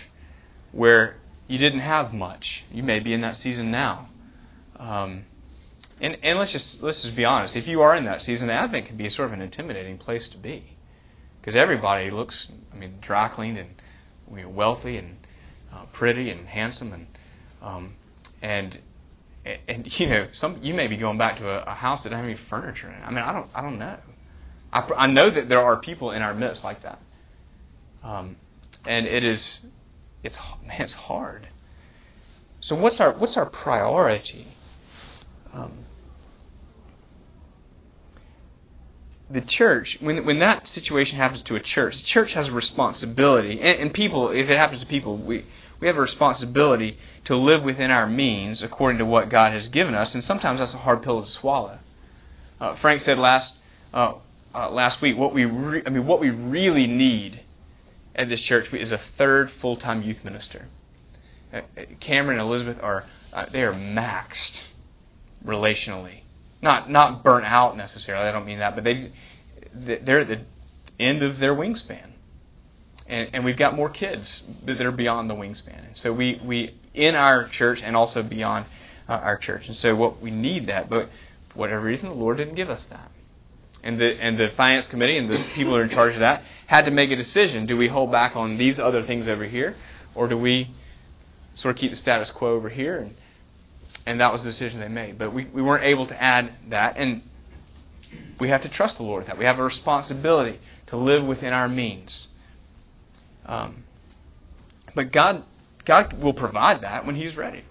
[0.72, 1.18] where
[1.48, 2.64] you didn't have much.
[2.72, 4.10] You may be in that season now.
[4.78, 5.26] Um,
[6.00, 7.56] and, and let's just let's just be honest.
[7.56, 10.38] If you are in that season, Advent can be sort of an intimidating place to
[10.38, 10.78] be,
[11.42, 13.70] because everybody looks, I mean, dry cleaned and
[14.32, 15.18] you know, wealthy and
[15.74, 17.08] uh, pretty and handsome and
[17.62, 17.96] um,
[18.42, 18.80] and
[19.68, 22.24] and you know some you may be going back to a, a house that doesn't
[22.24, 23.04] have any furniture in it.
[23.04, 23.98] I mean, I don't I don't know.
[24.72, 27.00] I, I know that there are people in our midst like that,
[28.08, 28.38] um,
[28.86, 29.60] and it is
[30.24, 31.50] it's man, it's hard.
[32.62, 34.48] So what's our what's our priority?
[35.54, 35.86] Um,
[39.30, 43.60] the church, when when that situation happens to a church, the church has a responsibility,
[43.62, 45.46] and, and people, if it happens to people, we
[45.82, 49.94] we have a responsibility to live within our means according to what God has given
[49.94, 51.80] us, and sometimes that's a hard pill to swallow.
[52.60, 53.54] Uh, Frank said last
[53.94, 54.14] uh,
[54.56, 57.42] uh, last week what we re- I mean what we really need
[58.18, 60.68] at this church is a third full time youth minister.
[61.54, 61.62] Uh,
[62.02, 64.60] Cameron and Elizabeth are uh, they are maxed
[65.46, 66.22] relationally,
[66.62, 68.28] not not burnt out necessarily.
[68.28, 69.12] I don't mean that, but they
[69.74, 70.42] they're at the
[71.00, 72.14] end of their wingspan
[73.08, 75.96] and, and we've got more kids that are beyond the wingspan.
[75.96, 78.66] So we, we in our church and also beyond
[79.08, 79.64] uh, our church.
[79.68, 81.10] And so what we need that, but
[81.52, 83.12] for whatever reason, the Lord didn't give us that.
[83.88, 86.44] And the and the finance committee and the people who are in charge of that
[86.66, 89.78] had to make a decision: do we hold back on these other things over here,
[90.14, 90.72] or do we
[91.56, 93.00] sort of keep the status quo over here?
[93.00, 93.16] And
[94.06, 95.18] and that was the decision they made.
[95.18, 97.22] But we, we weren't able to add that, and
[98.42, 99.38] we have to trust the Lord with that.
[99.38, 102.28] We have a responsibility to live within our means.
[103.46, 103.86] Um,
[104.96, 105.46] but God,
[105.86, 107.64] God will provide that when He's ready.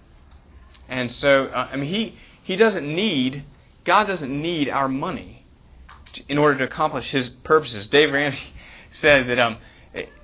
[0.89, 3.45] And so, uh, I mean, He He doesn't need
[3.85, 5.36] God doesn't need our money
[6.27, 7.87] in order to accomplish His purposes.
[7.87, 8.39] Dave Ramsey
[9.01, 9.57] said that um,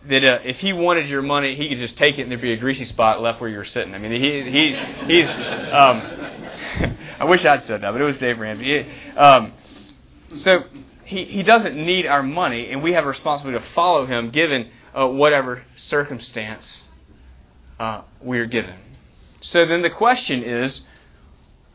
[0.09, 2.53] that uh, if he wanted your money, he could just take it and there'd be
[2.53, 3.93] a greasy spot left where you were sitting.
[3.93, 4.75] I mean, he he
[5.07, 5.27] he's.
[5.27, 8.85] Um, I wish I'd said that, but it was Dave Ramsey.
[9.15, 9.53] Um,
[10.37, 10.63] so
[11.05, 14.69] he he doesn't need our money, and we have a responsibility to follow him, given
[14.93, 16.83] uh, whatever circumstance
[17.79, 18.75] uh, we're given.
[19.41, 20.81] So then the question is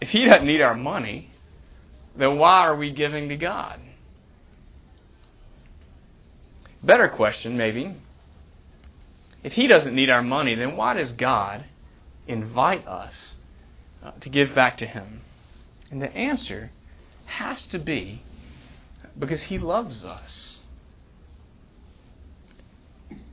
[0.01, 1.31] if He doesn't need our money,
[2.17, 3.81] then why are we giving to God?
[6.83, 7.97] Better question, maybe.
[9.43, 11.65] If He doesn't need our money, then why does God
[12.27, 13.13] invite us
[14.05, 15.23] uh, to give back to Him?
[15.91, 16.71] And the answer
[17.27, 18.23] has to be
[19.19, 20.59] because He loves us.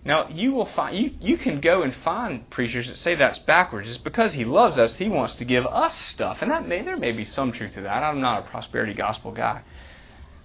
[0.06, 3.90] Now you will find you, you can go and find preachers that say that's backwards.
[3.90, 6.96] It's because he loves us, he wants to give us stuff, and that may there
[6.96, 8.04] may be some truth to that.
[8.04, 9.64] I'm not a prosperity gospel guy,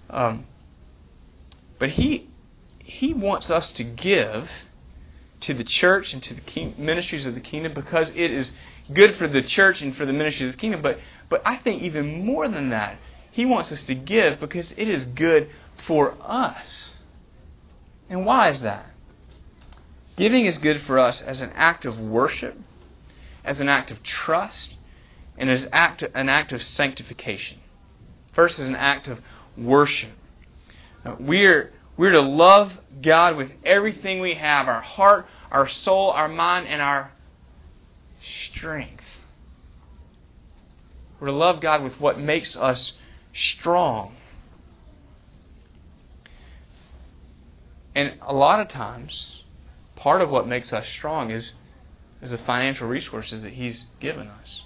[0.09, 0.47] um,
[1.77, 2.30] but he
[2.83, 4.49] he wants us to give
[5.41, 8.51] to the church and to the ministries of the kingdom because it is
[8.93, 10.81] good for the church and for the ministries of the kingdom.
[10.81, 12.99] But but I think even more than that,
[13.31, 15.49] he wants us to give because it is good
[15.87, 16.91] for us.
[18.09, 18.87] And why is that?
[20.17, 22.57] Giving is good for us as an act of worship,
[23.45, 24.75] as an act of trust,
[25.37, 27.59] and as act, an act of sanctification.
[28.35, 29.19] First, as an act of
[29.57, 30.11] worship.
[31.19, 32.71] We're, we're to love
[33.03, 37.11] God with everything we have our heart, our soul, our mind, and our
[38.49, 39.03] strength.
[41.19, 42.93] We're to love God with what makes us
[43.59, 44.15] strong.
[47.93, 49.43] And a lot of times,
[49.95, 51.53] part of what makes us strong is,
[52.19, 54.63] is the financial resources that He's given us.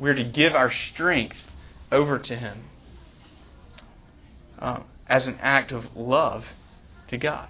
[0.00, 1.36] We're to give our strength
[1.92, 2.64] over to Him
[4.58, 6.44] uh, as an act of love
[7.08, 7.48] to God.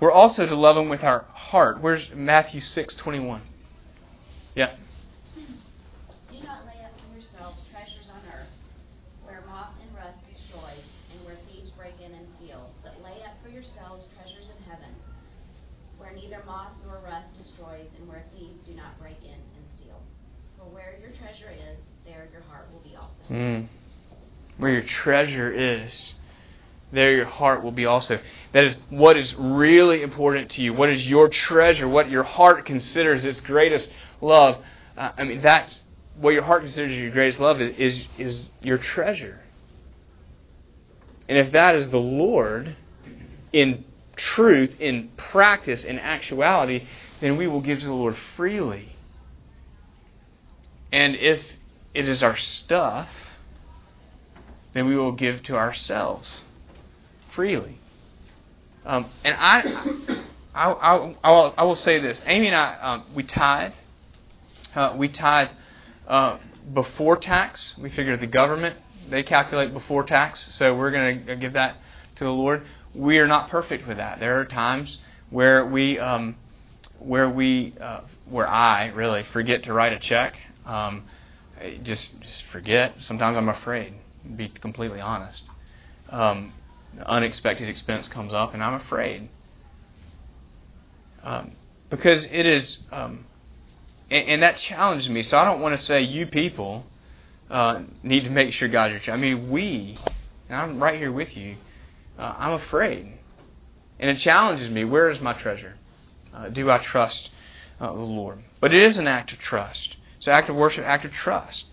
[0.00, 1.80] We're also to love Him with our heart.
[1.80, 3.42] Where's Matthew six twenty one?
[4.54, 4.74] Yeah.
[5.34, 8.50] Do not lay up for yourselves treasures on earth,
[9.24, 10.82] where moth and rust destroys,
[11.14, 12.70] and where thieves break in and steal.
[12.82, 14.90] But lay up for yourselves treasures in heaven,
[15.98, 20.02] where neither moth nor rust destroys, and where thieves do not break in and steal.
[20.58, 23.22] For where your treasure is, there your heart will be also.
[23.30, 23.68] Mm.
[24.58, 26.14] Where your treasure is,
[26.92, 28.18] there your heart will be also.
[28.52, 30.74] That is what is really important to you.
[30.74, 31.88] What is your treasure?
[31.88, 33.88] What your heart considers its greatest
[34.20, 34.62] love.
[34.96, 35.74] Uh, I mean, that's
[36.20, 39.40] what your heart considers your greatest love is, is, is your treasure.
[41.28, 42.76] And if that is the Lord,
[43.52, 43.84] in
[44.34, 46.86] truth, in practice, in actuality,
[47.20, 48.94] then we will give to the Lord freely.
[50.92, 51.40] And if
[51.94, 53.08] it is our stuff,
[54.74, 56.42] then we will give to ourselves
[57.34, 57.78] freely.
[58.84, 59.62] Um, and I,
[60.54, 63.72] I, I, I, will, I will say this: Amy and I, um, we tithe.
[64.74, 65.48] Uh, we tithe
[66.08, 66.38] uh,
[66.72, 67.74] before tax.
[67.80, 68.76] We figure the government
[69.10, 71.76] they calculate before tax, so we're going to give that
[72.16, 72.62] to the Lord.
[72.94, 74.20] We are not perfect with that.
[74.20, 74.98] There are times
[75.30, 76.36] where we, um,
[76.98, 80.34] where we, uh, where I really forget to write a check.
[80.66, 81.04] Um,
[81.82, 82.94] just, just forget.
[83.06, 83.94] Sometimes I'm afraid.
[84.36, 85.42] Be completely honest.
[86.10, 86.52] Um,
[87.06, 89.28] unexpected expense comes up, and I'm afraid.
[91.22, 91.52] Um,
[91.90, 93.26] because it is, um,
[94.10, 95.22] and, and, that challenges me.
[95.22, 96.84] So I don't want to say you people
[97.50, 99.00] uh, need to make sure God's your.
[99.00, 99.98] Ch- I mean, we,
[100.48, 101.56] and I'm right here with you.
[102.18, 103.12] Uh, I'm afraid,
[104.00, 104.84] and it challenges me.
[104.84, 105.74] Where is my treasure?
[106.34, 107.28] Uh, do I trust
[107.78, 108.38] uh, the Lord?
[108.60, 109.96] But it is an act of trust.
[110.18, 111.64] It's an act of worship, act of trust,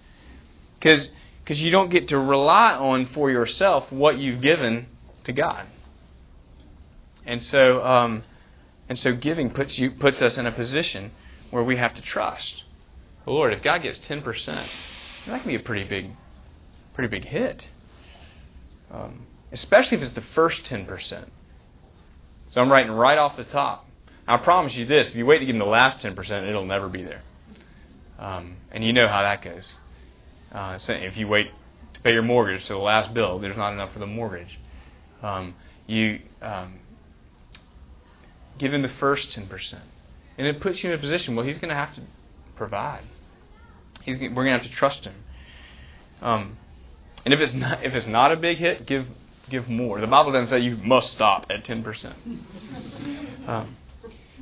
[0.80, 1.10] because
[1.50, 4.86] because you don't get to rely on for yourself what you've given
[5.24, 5.66] to God.
[7.26, 8.22] And so, um,
[8.88, 11.10] and so giving puts you puts us in a position
[11.50, 12.64] where we have to trust.
[13.26, 14.70] the Lord, if God gets ten percent,
[15.26, 16.12] that can be a pretty big,
[16.94, 17.64] pretty big hit.
[18.94, 21.32] Um, especially if it's the first ten percent.
[22.52, 23.88] So I'm writing right off the top.
[24.28, 26.64] I promise you this: if you wait to give him the last ten percent, it'll
[26.64, 27.24] never be there.
[28.20, 29.68] Um, and you know how that goes.
[30.52, 31.48] Uh, if you wait
[31.94, 34.60] to pay your mortgage to the last bill, there's not enough for the mortgage.
[35.22, 35.56] Um,
[35.88, 36.80] you um,
[38.58, 39.50] give him the first 10%.
[40.38, 42.02] And it puts you in a position, well, he's going to have to
[42.56, 43.04] provide.
[44.04, 45.16] He's, we're going to have to trust him.
[46.22, 46.58] Um,
[47.26, 49.06] and if it's not if it's not a big hit, give
[49.50, 50.00] give more.
[50.00, 52.16] The Bible doesn't say you must stop at ten percent.
[53.48, 53.78] Um,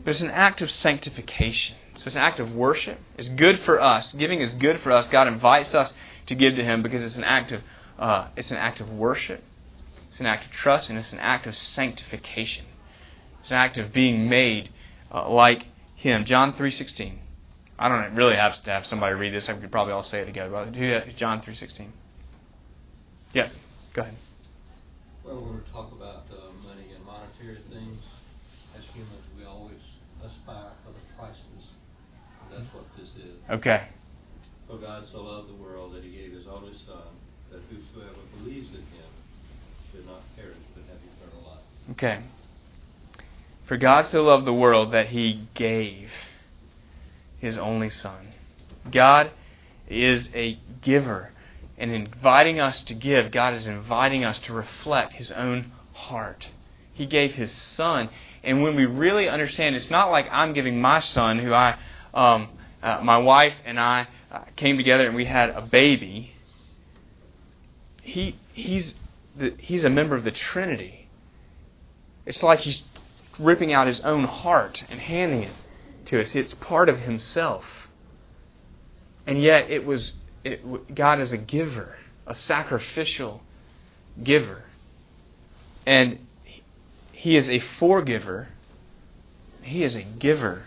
[0.04, 1.78] but it's an act of sanctification.
[1.98, 3.00] So it's an act of worship.
[3.18, 4.14] It's good for us.
[4.18, 5.08] Giving is good for us.
[5.12, 5.94] God invites us
[6.28, 7.62] to give to Him because it's an act of
[7.98, 9.44] uh, it's an act of worship.
[10.12, 12.66] It's an act of trust, and it's an act of sanctification.
[13.42, 14.70] It's an act of being made
[15.12, 16.26] uh, like Him.
[16.26, 17.20] John three sixteen.
[17.80, 19.46] I don't really have to have somebody read this.
[19.48, 20.52] I could probably all say it together.
[20.52, 21.94] But John three sixteen.
[23.34, 23.50] Yeah,
[23.94, 24.16] go ahead.
[25.26, 28.00] Well, when we talk about uh, money and monetary things,
[28.78, 29.82] as humans, we always
[30.24, 31.57] aspire for the priceless.
[32.58, 33.38] That's what this is.
[33.50, 33.88] Okay.
[34.68, 37.08] For God so loved the world that He gave His only Son,
[37.52, 39.12] that whosoever believes in Him
[39.92, 41.64] should not perish but have eternal life.
[41.92, 42.24] Okay.
[43.68, 46.10] For God so loved the world that he gave
[47.40, 48.30] his only Son.
[48.92, 49.32] God
[49.90, 51.32] is a giver.
[51.78, 56.46] And inviting us to give, God is inviting us to reflect his own heart.
[56.94, 58.10] He gave his Son.
[58.42, 61.78] And when we really understand, it's not like I'm giving my son, who I,
[62.18, 62.50] um,
[62.82, 66.32] uh, my wife and I uh, came together and we had a baby.
[68.02, 68.94] He, he's
[69.38, 71.10] the, he's a member of the Trinity.
[72.26, 72.82] It's like he's
[73.40, 75.56] ripping out his own heart and handing it
[76.08, 76.30] to us.
[76.34, 77.64] It's part of himself.
[79.26, 80.14] And yet, it was
[80.44, 83.42] it, God is a giver, a sacrificial
[84.24, 84.64] giver.
[85.86, 86.20] And
[87.12, 88.48] he is a forgiver.
[89.62, 90.64] He is a giver.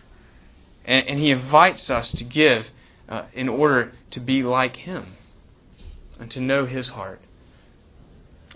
[0.91, 2.67] And, and he invites us to give
[3.09, 5.15] uh, in order to be like him
[6.19, 7.21] and to know his heart.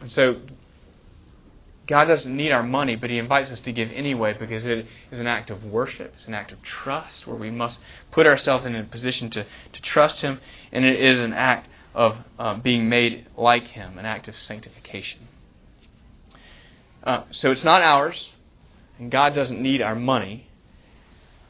[0.01, 0.41] And so
[1.87, 5.21] God doesn't need our money, but He invites us to give anyway because it is
[5.21, 6.15] an act of worship.
[6.17, 7.79] It's an act of trust where we must
[8.11, 10.41] put ourselves in a position to, to trust Him,
[10.73, 15.29] and it is an act of uh, being made like Him, an act of sanctification.
[17.03, 18.31] Uh, so it's not ours,
[18.99, 20.49] and God doesn't need our money.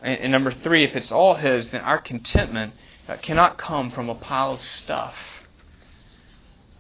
[0.05, 2.75] And, and number three, if it's all His, then our contentment
[3.09, 5.15] uh, cannot come from a pile of stuff.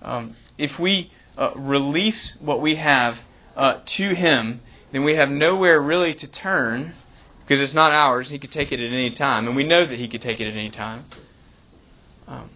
[0.02, 3.14] Um, if we uh, release what we have
[3.56, 4.60] uh, to Him,
[4.92, 6.94] then we have nowhere really to turn
[7.40, 8.28] because it's not ours.
[8.28, 10.46] He could take it at any time, and we know that He could take it
[10.46, 11.06] at any time.
[12.28, 12.50] Um,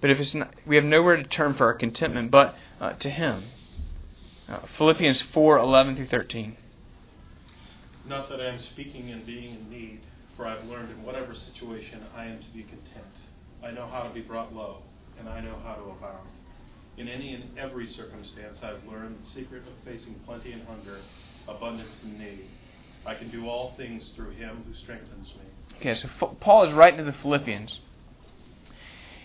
[0.00, 3.10] but if it's not, we have nowhere to turn for our contentment but uh, to
[3.10, 3.44] Him.
[4.48, 6.56] Uh, Philippians four eleven through thirteen.
[8.06, 10.00] Not that I am speaking in being in need,
[10.36, 13.14] for I have learned in whatever situation I am to be content.
[13.62, 14.78] I know how to be brought low,
[15.18, 16.28] and I know how to abound.
[16.96, 20.98] In any and every circumstance, I have learned the secret of facing plenty and hunger,
[21.48, 22.46] abundance and need.
[23.06, 25.78] I can do all things through Him who strengthens me.
[25.78, 26.08] Okay, so
[26.40, 27.80] Paul is writing to the Philippians,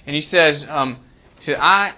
[0.05, 1.03] and he says, um,
[1.41, 1.93] said, I.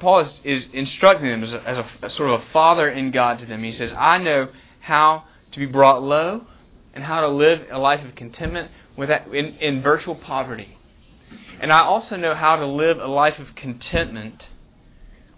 [0.00, 3.12] Paul is, is instructing them as, a, as a, a sort of a father in
[3.12, 3.62] God to them.
[3.62, 4.48] He says, I know
[4.80, 6.42] how to be brought low
[6.94, 10.78] and how to live a life of contentment without, in, in virtual poverty.
[11.60, 14.44] And I also know how to live a life of contentment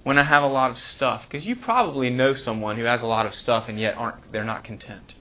[0.02, 1.22] when I have a lot of stuff.
[1.28, 4.44] Because you probably know someone who has a lot of stuff and yet aren't they're
[4.44, 5.14] not content.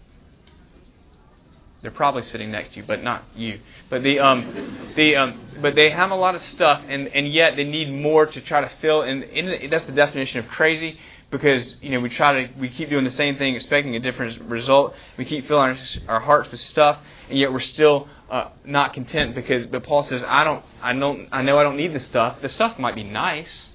[1.81, 3.59] They're probably sitting next to you, but not you.
[3.89, 7.51] But the um, the um, but they have a lot of stuff, and and yet
[7.55, 9.03] they need more to try to fill.
[9.03, 10.97] And, and that's the definition of crazy,
[11.29, 14.41] because you know we try to we keep doing the same thing, expecting a different
[14.49, 14.93] result.
[15.17, 16.99] We keep filling our, our hearts with stuff,
[17.29, 19.35] and yet we're still uh, not content.
[19.35, 22.37] Because but Paul says, I don't, I don't, I know I don't need the stuff.
[22.41, 23.69] The stuff might be nice,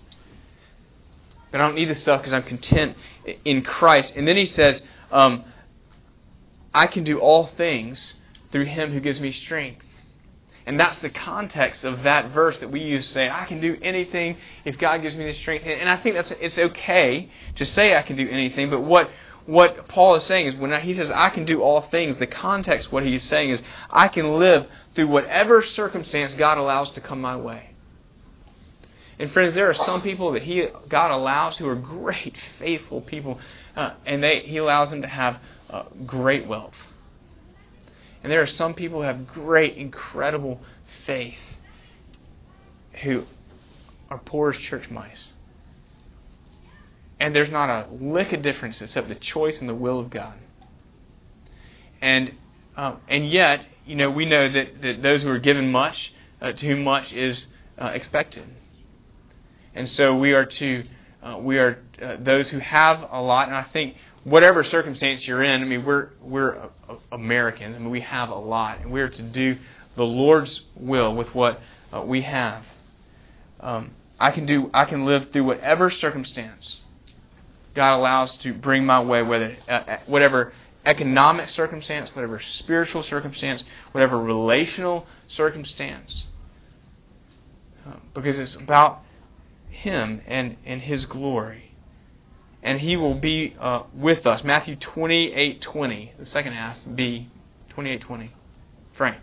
[1.50, 2.96] but I don't need the stuff because I'm content
[3.44, 4.12] in Christ.
[4.16, 4.80] And then he says.
[5.10, 5.44] Um,
[6.74, 8.14] I can do all things
[8.50, 9.84] through him who gives me strength.
[10.64, 13.76] And that's the context of that verse that we use to say, I can do
[13.82, 15.64] anything if God gives me the strength.
[15.66, 19.10] And I think that's it's okay to say I can do anything, but what
[19.44, 22.92] what Paul is saying is when he says I can do all things, the context
[22.92, 23.60] what he's saying is
[23.90, 27.70] I can live through whatever circumstance God allows to come my way.
[29.18, 33.40] And friends, there are some people that he God allows who are great, faithful people,
[33.76, 35.38] uh, and they He allows them to have
[35.70, 36.74] uh, great wealth.
[38.22, 40.60] And there are some people who have great, incredible
[41.06, 41.38] faith
[43.02, 43.24] who
[44.10, 45.30] are poor as church mice.
[47.18, 50.34] And there's not a lick of difference except the choice and the will of God.
[52.00, 52.32] And
[52.76, 55.94] um, and yet, you know, we know that, that those who are given much,
[56.40, 57.46] uh, to whom much is
[57.80, 58.48] uh, expected.
[59.74, 60.84] And so we are to
[61.22, 65.42] uh, we are uh, those who have a lot, and I think whatever circumstance you're
[65.42, 66.70] in, I mean, we're we're
[67.10, 67.76] Americans.
[67.76, 69.56] I mean, we have a lot, and we're to do
[69.96, 71.60] the Lord's will with what
[71.92, 72.64] uh, we have.
[73.60, 74.70] Um, I can do.
[74.72, 76.78] I can live through whatever circumstance
[77.74, 80.52] God allows to bring my way, whether uh, uh whatever
[80.84, 83.62] economic circumstance, whatever spiritual circumstance,
[83.92, 86.24] whatever relational circumstance,
[87.86, 89.00] uh, because it's about
[89.70, 91.71] Him and and His glory
[92.62, 94.42] and he will be uh, with us.
[94.44, 97.28] Matthew 28:20, the second half, B
[97.76, 98.30] 28:20.
[98.96, 99.18] Frank.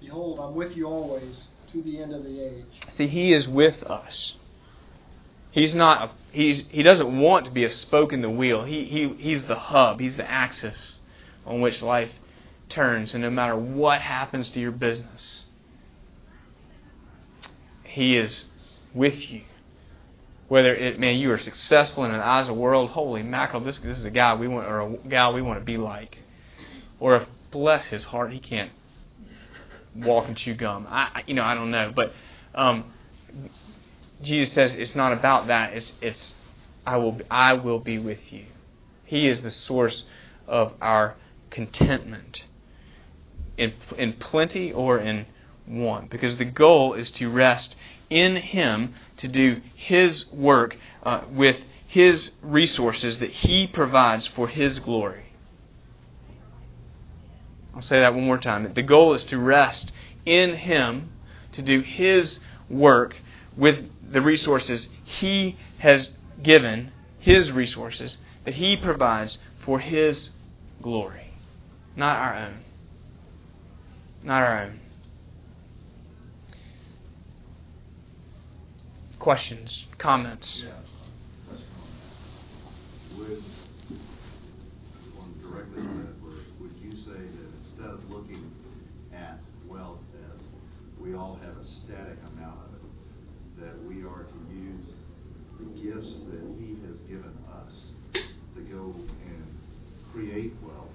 [0.00, 1.36] Behold, I'm with you always
[1.72, 2.64] to the end of the age.
[2.96, 4.32] See, he is with us.
[5.50, 6.02] He's not.
[6.02, 8.64] A, he's he doesn't want to be a spoke in the wheel.
[8.64, 10.00] He he he's the hub.
[10.00, 10.96] He's the axis
[11.44, 12.10] on which life
[12.70, 15.44] turns, and no matter what happens to your business,
[17.84, 18.46] he is
[18.94, 19.42] with you
[20.52, 23.78] whether it man you are successful in the eyes of the world, holy mackerel, this
[23.82, 26.18] this is a guy we want or a gal we want to be like,
[27.00, 28.70] or if bless his heart he can't
[29.96, 30.86] walk and chew gum.
[30.90, 32.12] I you know I don't know, but
[32.54, 32.92] um,
[34.22, 35.72] Jesus says it's not about that.
[35.72, 36.34] It's it's
[36.84, 38.44] I will I will be with you.
[39.06, 40.02] He is the source
[40.46, 41.14] of our
[41.50, 42.40] contentment
[43.56, 45.24] in in plenty or in
[45.66, 47.74] want, because the goal is to rest
[48.12, 51.56] in Him to do His work uh, with
[51.86, 55.32] His resources that He provides for His glory.
[57.74, 58.70] I'll say that one more time.
[58.74, 59.92] The goal is to rest
[60.26, 61.12] in Him
[61.54, 62.38] to do His
[62.68, 63.14] work
[63.56, 63.76] with
[64.12, 66.10] the resources He has
[66.42, 70.30] given, His resources that He provides for His
[70.82, 71.32] glory,
[71.96, 72.58] not our own.
[74.24, 74.81] Not our own.
[79.22, 80.62] Questions, comments?
[80.64, 80.72] Yeah.
[83.18, 83.44] Would,
[85.40, 88.50] directly on that verse, would you say that instead of looking
[89.14, 90.00] at wealth
[90.32, 90.40] as
[91.00, 93.64] we all have a static amount of it.
[93.64, 94.86] That we are to use
[95.60, 97.72] the gifts that He has given us
[98.14, 98.94] to go
[99.26, 99.46] and
[100.12, 100.90] create wealth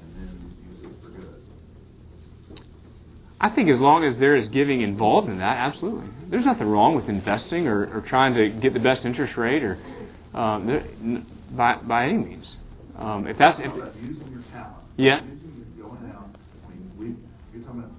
[0.00, 1.44] and then use it for good.
[3.38, 6.08] I think as long as there is giving involved in that, absolutely.
[6.34, 9.78] There's nothing wrong with investing or, or trying to get the best interest rate or
[10.34, 11.22] um, there, n-
[11.54, 12.56] by by any means.
[12.98, 13.70] Um, if that's if,
[14.02, 14.82] using your talent.
[14.98, 15.22] Yeah.
[15.22, 16.26] Using your going out.
[16.34, 17.06] I mean, we
[17.54, 17.94] you're talking about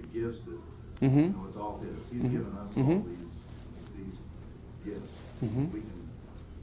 [0.00, 1.28] the gifts that Mhm.
[1.28, 1.92] you know it's all His.
[2.08, 2.32] He's Mhm.
[2.32, 2.88] given us Mhm.
[2.88, 3.36] all these
[4.00, 4.16] these
[4.88, 5.12] gifts.
[5.44, 5.68] Mhm.
[5.68, 6.00] We can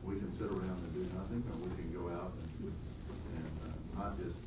[0.02, 2.74] we can sit around and do nothing, or we can go out and,
[3.38, 4.42] and uh, not just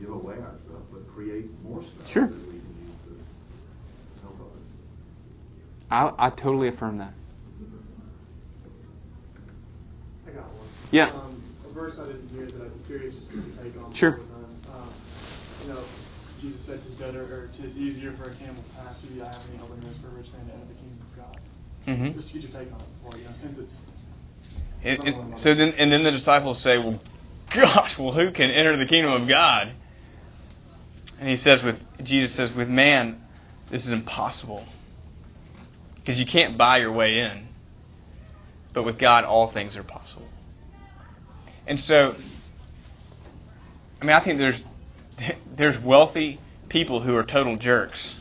[0.00, 2.24] give away our stuff, but create more stuff Sure.
[2.32, 3.12] that we can use to
[4.24, 4.64] help others.
[5.90, 7.14] I, I totally affirm that.
[10.26, 10.68] I got one.
[10.92, 11.10] Yeah.
[11.10, 13.94] Um, a verse I didn't hear that I'd be curious just to take on.
[13.96, 14.12] Sure.
[14.12, 14.82] before we're done.
[14.82, 14.94] Um,
[15.62, 15.84] you know,
[16.40, 19.34] Jesus said "Tis better or "Tis easier for a camel to pass through the eye
[19.34, 21.16] of a needle than it is for a rich man to enter the kingdom of
[21.18, 21.40] God.
[21.86, 22.14] Mhm.
[22.14, 23.72] Just to get your take on it before you know, since it's
[24.82, 27.00] And, and so then, and then the disciples say, "Well,
[27.54, 29.74] gosh, well, who can enter the kingdom of God?"
[31.18, 33.20] And he says, "With Jesus says, with man,
[33.72, 34.64] this is impossible
[36.10, 37.48] because you can't buy your way in,
[38.74, 40.28] but with God, all things are possible."
[41.66, 42.14] And so,
[44.00, 44.62] I mean, I think there's
[45.56, 48.16] there's wealthy people who are total jerks,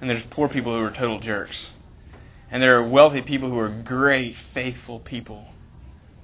[0.00, 1.70] and there's poor people who are total jerks,
[2.50, 5.46] and there are wealthy people who are great, faithful people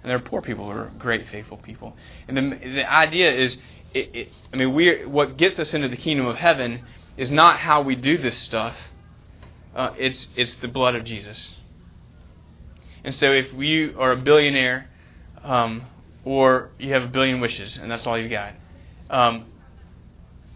[0.07, 1.97] and there are poor people who are great, faithful people.
[2.29, 3.57] And the, the idea is,
[3.93, 6.85] it, it, I mean, we what gets us into the kingdom of heaven
[7.17, 8.77] is not how we do this stuff.
[9.77, 11.51] Uh, it's it's the blood of Jesus.
[13.05, 14.89] And so, if you are a billionaire,
[15.45, 15.83] um,
[16.25, 18.55] or you have a billion wishes, and that's all you've got,
[19.11, 19.45] um,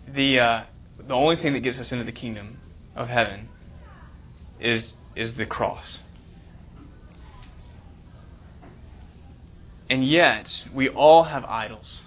[0.09, 0.65] the uh,
[1.07, 2.57] the only thing that gets us into the kingdom
[2.97, 3.51] of heaven
[4.59, 5.99] is is the cross.
[9.91, 12.03] And yet, we all have idols.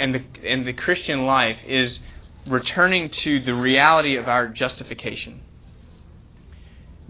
[0.00, 2.00] And the, and the Christian life is
[2.46, 5.42] returning to the reality of our justification.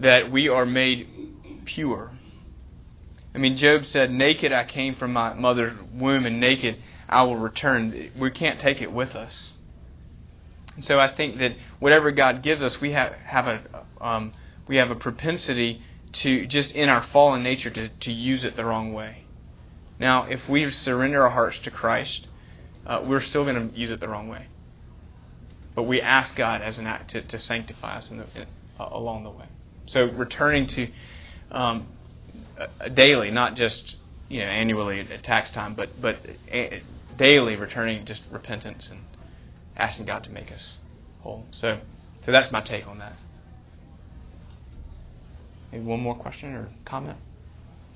[0.01, 1.07] That we are made
[1.65, 2.11] pure.
[3.33, 6.77] I mean, Job said, Naked I came from my mother's womb, and naked
[7.07, 8.11] I will return.
[8.19, 9.51] We can't take it with us.
[10.75, 13.61] And so I think that whatever God gives us, we have, have a
[14.01, 14.33] um,
[14.67, 15.81] we have a propensity
[16.23, 19.25] to just in our fallen nature to, to use it the wrong way.
[19.99, 22.27] Now, if we surrender our hearts to Christ,
[22.85, 24.47] uh, we're still going to use it the wrong way.
[25.75, 28.25] But we ask God as an act to, to sanctify us the,
[28.79, 29.45] uh, along the way.
[29.91, 30.87] So returning to
[31.57, 31.87] um,
[32.95, 33.95] daily, not just
[34.29, 36.17] you know annually at tax time, but but
[36.51, 36.81] a,
[37.17, 39.01] daily returning just repentance and
[39.75, 40.77] asking God to make us
[41.21, 41.45] whole.
[41.51, 41.79] So
[42.25, 43.13] so that's my take on that.
[45.71, 47.17] Maybe one more question or comment?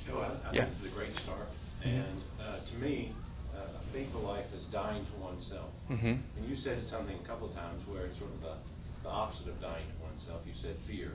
[0.07, 0.65] Joe, I, I Yeah.
[0.65, 1.47] think this is a great start.
[1.83, 3.11] And uh, to me,
[3.53, 5.69] uh, a faithful life is dying to oneself.
[5.91, 6.19] Mhm.
[6.37, 8.55] And you said something a couple of times where it's sort of the,
[9.03, 10.41] the opposite of dying to oneself.
[10.47, 11.11] You said fear.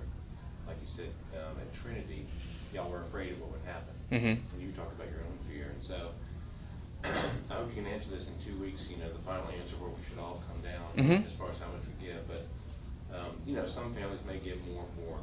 [0.71, 2.23] Like you said um, at Trinity,
[2.71, 3.91] y'all were afraid of what would happen.
[4.15, 4.39] Mhm.
[4.55, 5.67] And you talked about your own fear.
[5.75, 6.15] And so
[7.51, 9.91] I hope you can answer this in two weeks, you know, the final answer where
[9.91, 11.27] we should all come down Mhm.
[11.27, 12.23] as far as how much we give.
[12.31, 12.47] But,
[13.11, 15.19] um, you know, some families may give more for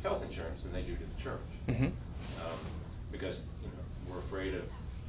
[0.00, 1.92] health insurance than they do to the church Mhm.
[2.40, 2.60] um,
[3.12, 4.64] because you know we're afraid of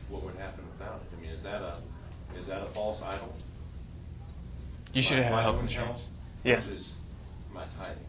[0.10, 1.08] what would happen without it.
[1.16, 1.80] I mean, is that a
[2.36, 3.32] is that a false idol?
[4.94, 6.02] You should My- have my health insurance.
[6.02, 6.12] health
[6.44, 6.60] Yeah.
[6.62, 6.92] Versus
[7.54, 8.06] my tithing.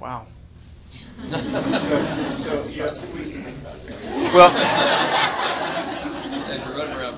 [0.00, 0.26] Wow.
[1.20, 1.36] so, so
[2.68, 4.34] you have two weeks to think about it.
[4.34, 4.52] Well-
[6.48, 7.10] Thanks for running around.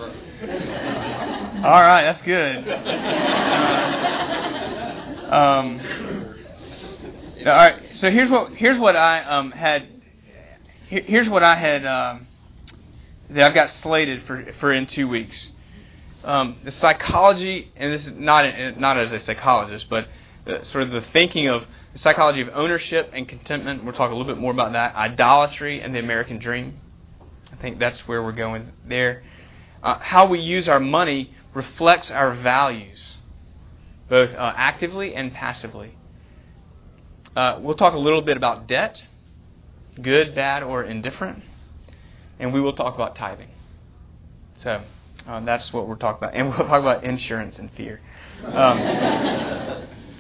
[1.65, 2.69] All right, that's good.
[2.69, 2.73] Uh,
[5.35, 5.81] um,
[7.41, 9.87] all right, so here's what here's what I um, had.
[10.89, 12.27] here- Here's what I had um,
[13.31, 15.49] that I've got slated for for in two weeks.
[16.25, 18.45] Um, the psychology, and this is not
[18.79, 20.07] not as a psychologist, but
[20.45, 21.63] the, sort of the thinking of
[21.93, 23.85] the psychology of ownership and contentment.
[23.85, 24.95] We'll talk a little bit more about that.
[24.95, 26.79] Idolatry and the American dream.
[27.53, 29.23] I think that's where we're going there.
[29.83, 33.17] Uh, how we use our money reflects our values,
[34.09, 35.97] both uh, actively and passively.
[37.35, 38.97] Uh, we'll talk a little bit about debt,
[40.01, 41.43] good, bad, or indifferent,
[42.39, 43.49] and we will talk about tithing.
[44.63, 44.83] So
[45.27, 48.01] uh, that's what we're talking about, and we'll talk about insurance and fear.
[48.45, 48.79] Um,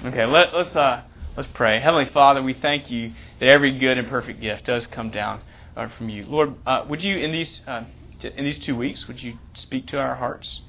[0.04, 1.02] okay, let, let's uh,
[1.36, 1.80] let's pray.
[1.80, 5.42] Heavenly Father, we thank you that every good and perfect gift does come down
[5.76, 6.24] uh, from you.
[6.24, 7.84] Lord, uh, would you in these uh,
[8.20, 10.60] t- in these two weeks would you speak to our hearts?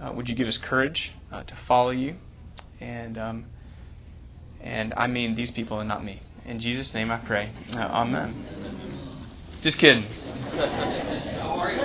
[0.00, 2.16] Uh, would you give us courage uh, to follow you?
[2.80, 3.46] And um,
[4.62, 6.22] And I mean these people and not me.
[6.46, 7.52] In Jesus' name I pray.
[7.74, 8.46] Amen.
[9.62, 10.04] Just kidding.